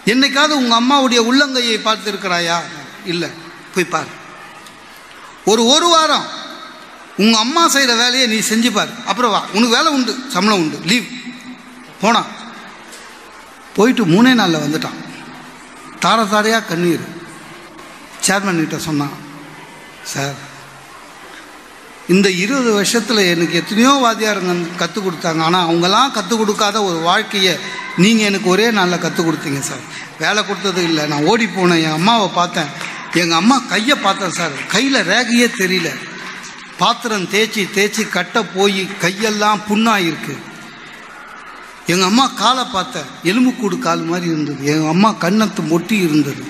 என்னைக்காவது 0.05 0.55
உங்கள் 0.61 0.77
அம்மாவுடைய 0.77 1.19
உள்ளங்கையை 1.19 1.77
பார்த்துருக்கிறாயா? 1.79 2.61
இல்லை. 3.05 3.29
போய் 3.73 3.83
பார். 3.83 4.07
ஒரு 5.45 5.65
ஒரு 5.65 5.87
வாரம் 5.87 6.25
உங்கள் 7.17 7.39
அம்மா 7.39 7.67
செய்கிற 7.67 7.95
வேலையை 7.95 8.27
நீ 8.27 8.35
செஞ்சுப்பார் 8.35 9.03
அப்புறம் 9.05 9.31
வா. 9.31 9.45
உனக்கு 9.53 9.75
வேலை 9.75 9.91
உண்டு 9.91 10.15
சம்பளம் 10.27 10.59
உண்டு. 10.59 10.79
லீவ். 10.85 11.03
போனான் 12.01 12.25
போயிட்டு 13.75 14.05
மூணே 14.05 14.33
நாளில் 14.33 14.55
வந்துட்டான். 14.55 14.97
தார 15.99 16.23
தாரையாக 16.23 16.65
கண்ணீர். 16.65 17.14
சேர்மன் 18.27 18.61
கிட்ட 18.63 18.77
சொன்னான் 18.87 19.15
சார் 20.13 20.35
இந்த 22.13 22.27
இருபது 22.43 22.71
வருஷத்தில் 22.79 23.29
எனக்கு 23.33 23.59
எத்தனையோ 23.59 23.91
வாத்தியாருங்க 24.05 24.53
கற்றுக் 24.81 25.05
கொடுத்தாங்க. 25.05 25.41
ஆனால் 25.47 25.65
அவங்கெல்லாம் 25.67 26.11
கற்றுக் 26.17 26.41
கொடுக்காத 26.41 26.83
ஒரு 26.89 26.99
வாழ்க்கையை 27.09 27.53
நீங்கள் 28.03 28.27
எனக்கு 28.29 28.49
ஒரே 28.55 28.67
நாளில் 28.77 29.03
கற்றுக் 29.05 29.27
கொடுத்தீங்க 29.27 29.61
சார் 29.69 29.85
வேலை 30.19 30.41
கொடுத்தது 30.47 30.81
இல்லை. 30.89 31.03
நான் 31.11 31.27
ஓடி 31.31 31.45
போனேன். 31.45 31.83
என் 31.85 31.97
அம்மாவை 31.99 32.27
பார்த்தேன். 32.39 32.69
எங்கள் 33.21 33.39
அம்மா 33.41 33.57
கையை 33.71 33.95
பார்த்தேன் 34.03 34.35
சார் 34.39 34.53
கையில் 34.73 35.07
ரேகையே 35.11 35.47
தெரியல. 35.61 35.89
பாத்திரம் 36.81 37.29
தேய்ச்சி 37.33 37.63
தேய்ச்சி 37.75 38.03
கட்ட 38.09 38.43
போய் 38.55 38.81
கையெல்லாம் 39.03 39.65
புண்ணாயிருக்கு. 39.69 40.35
எங்கள் 41.91 42.09
அம்மா 42.11 42.25
காலை 42.41 42.63
பார்த்தேன் 42.71 43.09
எலும்புக்கூடு 43.29 43.79
கால் 43.79 44.03
மாதிரி 44.11 44.27
இருந்தது. 44.33 44.61
எங்கள் 44.73 44.93
அம்மா 44.95 45.09
கண்ணத்து 45.25 45.63
மொட்டி 45.71 45.97
இருந்தது. 46.07 46.43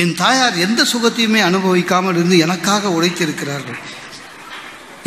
என் 0.00 0.14
தாயார் 0.22 0.56
எந்த 0.66 0.80
சுகத்தையுமே 0.92 1.40
அனுபவிக்காமல் 1.48 2.16
இருந்து 2.18 2.36
எனக்காக 2.44 2.90
உழைத்திருக்கிறார்கள். 2.96 3.78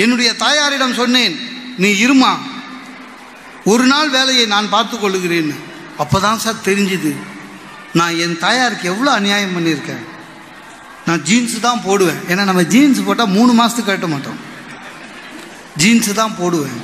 என்னுடைய 0.03 0.29
தாயாரிடம் 0.43 0.99
சொன்னேன் 1.01 1.35
நீ 1.83 1.89
இருமா 2.05 2.31
ஒரு 3.71 3.85
நாள் 3.91 4.09
வேலையை 4.17 4.45
நான் 4.53 4.71
பார்த்து 4.75 4.95
கொள்ளுகிறேன். 4.99 5.51
அப்போதான் 6.03 6.41
சார் 6.45 6.65
தெரிஞ்சுது 6.69 7.11
நான் 7.99 8.17
என் 8.23 8.37
தாயாருக்கு 8.45 8.85
எவ்வளோ 8.93 9.11
அநியாயம் 9.19 9.55
பண்ணியிருக்கேன். 9.55 10.03
நான் 11.07 11.23
ஜீன்ஸு 11.29 11.57
தான் 11.67 11.83
போடுவேன். 11.87 12.21
ஏன்னா 12.31 12.43
நம்ம 12.49 12.63
ஜீன்ஸ் 12.73 13.05
போட்டால் 13.07 13.35
மூணு 13.37 13.51
மாதத்துக்கு 13.59 13.91
கட்ட 13.91 14.07
மாட்டோம். 14.13 14.39
ஜீன்ஸு 15.81 16.11
தான் 16.21 16.37
போடுவேன். 16.41 16.79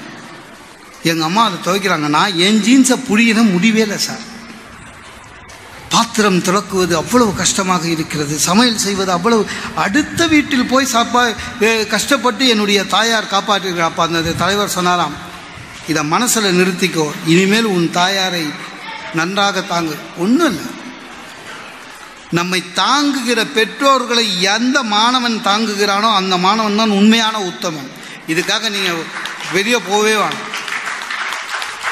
எங்கள் 1.09 1.27
அம்மா 1.29 1.41
அதை 1.47 1.57
துவைக்கிறாங்க 1.65 2.07
நான் 2.17 2.39
என் 2.47 2.63
ஜீன்ஸை 2.67 2.97
புரியணும் 3.09 3.53
முடிவே 3.55 3.81
இல்லை 3.85 3.99
சார் 4.07 4.23
பாத்திரம் 5.97 6.39
துளக்குவது 6.47 6.93
அவ்வளவு 7.01 7.31
கஷ்டமாக 7.41 7.83
இருக்கிறது. 7.93 8.33
சமையல் 8.47 8.83
செய்வது 8.85 9.11
அவ்வளவு. 9.17 9.43
அடுத்த 9.83 10.27
வீட்டில் 10.33 10.69
போய் 10.71 10.93
சாப்பா 10.93 11.21
கஷ்டப்பட்டு 11.93 12.43
என்னுடைய 12.53 12.79
தாயார் 12.95 13.31
காப்பாற்றுகிறார். 13.31 13.89
அப்போ 13.91 14.03
அந்த 14.07 14.33
தலைவர் 14.41 14.75
சொன்னாராம் 14.75 15.15
இதை 15.91 16.01
மனசில் 16.13 16.57
நிறுத்திக்கோ. 16.59 17.05
இனிமேல் 17.33 17.69
உன் 17.75 17.87
தாயாரை 17.99 18.43
நன்றாக 19.19 19.63
தாங்கு. 19.71 19.95
ஒன்றும் 20.23 20.49
இல்லை. 20.51 20.69
நம்மை 22.39 22.61
தாங்குகிற 22.83 23.39
பெற்றோர்களை 23.57 24.25
எந்த 24.55 24.77
மாணவன் 24.95 25.41
தாங்குகிறானோ 25.49 26.09
அந்த 26.21 26.37
மாணவன் 26.45 26.79
தான் 26.81 26.97
உண்மையான 26.99 27.35
உத்தமன். 27.49 27.91
இதுக்காக 28.31 28.63
நீங்கள் 28.77 29.03
வெளியே 29.57 29.79
போகவே 29.89 30.15
வாங்க 30.23 30.41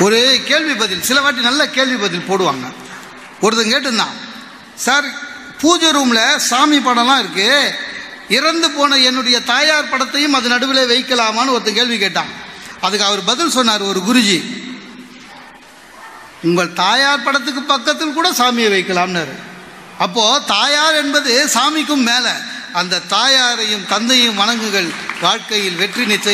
ஒரு 0.05 0.19
கேள்வி 0.49 0.73
பதில். 0.81 1.05
சில 1.09 1.19
வாட்டி 1.21 1.49
நல்ல 1.51 1.61
கேள்வி 1.77 1.99
பதில் 2.07 2.29
போடுவாங்க. 2.31 2.65
ஒருத்தன் 3.41 3.73
கேட்டிருந்தான் 3.73 4.15
சார் 4.75 5.05
பூஜை 5.61 5.91
ரூமில் 5.91 6.39
சாமி 6.39 6.77
படம்லாம் 6.77 7.19
இருக்கு. 7.19 7.73
இறந்து 8.29 8.71
போன 8.71 8.95
என்னுடைய 8.95 9.39
தாயார் 9.39 9.91
படத்தையும் 9.91 10.37
அது 10.39 10.49
நடுவில் 10.49 10.89
வைக்கலாமான்னு 10.89 11.53
ஒருத்தன் 11.55 11.73
கேள்வி 11.73 11.97
கேட்டான். 11.97 12.27
அதுக்கு 12.81 13.05
அவர் 13.05 13.23
பதில் 13.23 13.49
சொன்னார் 13.49 13.81
ஒரு 13.81 13.99
குருஜி 13.99 14.39
உங்கள் 16.43 16.73
தாயார் 16.73 17.23
படத்துக்கு 17.23 17.61
பக்கத்தில் 17.61 18.13
கூட 18.13 18.31
சாமியை 18.31 18.69
வைக்கலாம்னாரு. 18.73 19.35
அப்போது 19.97 20.45
தாயார் 20.45 20.95
என்பது 20.95 21.49
சாமிக்கும் 21.53 22.07
மேலே. 22.11 22.33
அந்த 22.73 22.99
தாயாரையும் 22.99 23.85
தந்தையும் 23.87 24.35
வணங்குகள் 24.35 24.89
வாழ்க்கையில் 25.21 25.75
வெற்றி 25.75 26.05
நிச்சயம் 26.05 26.33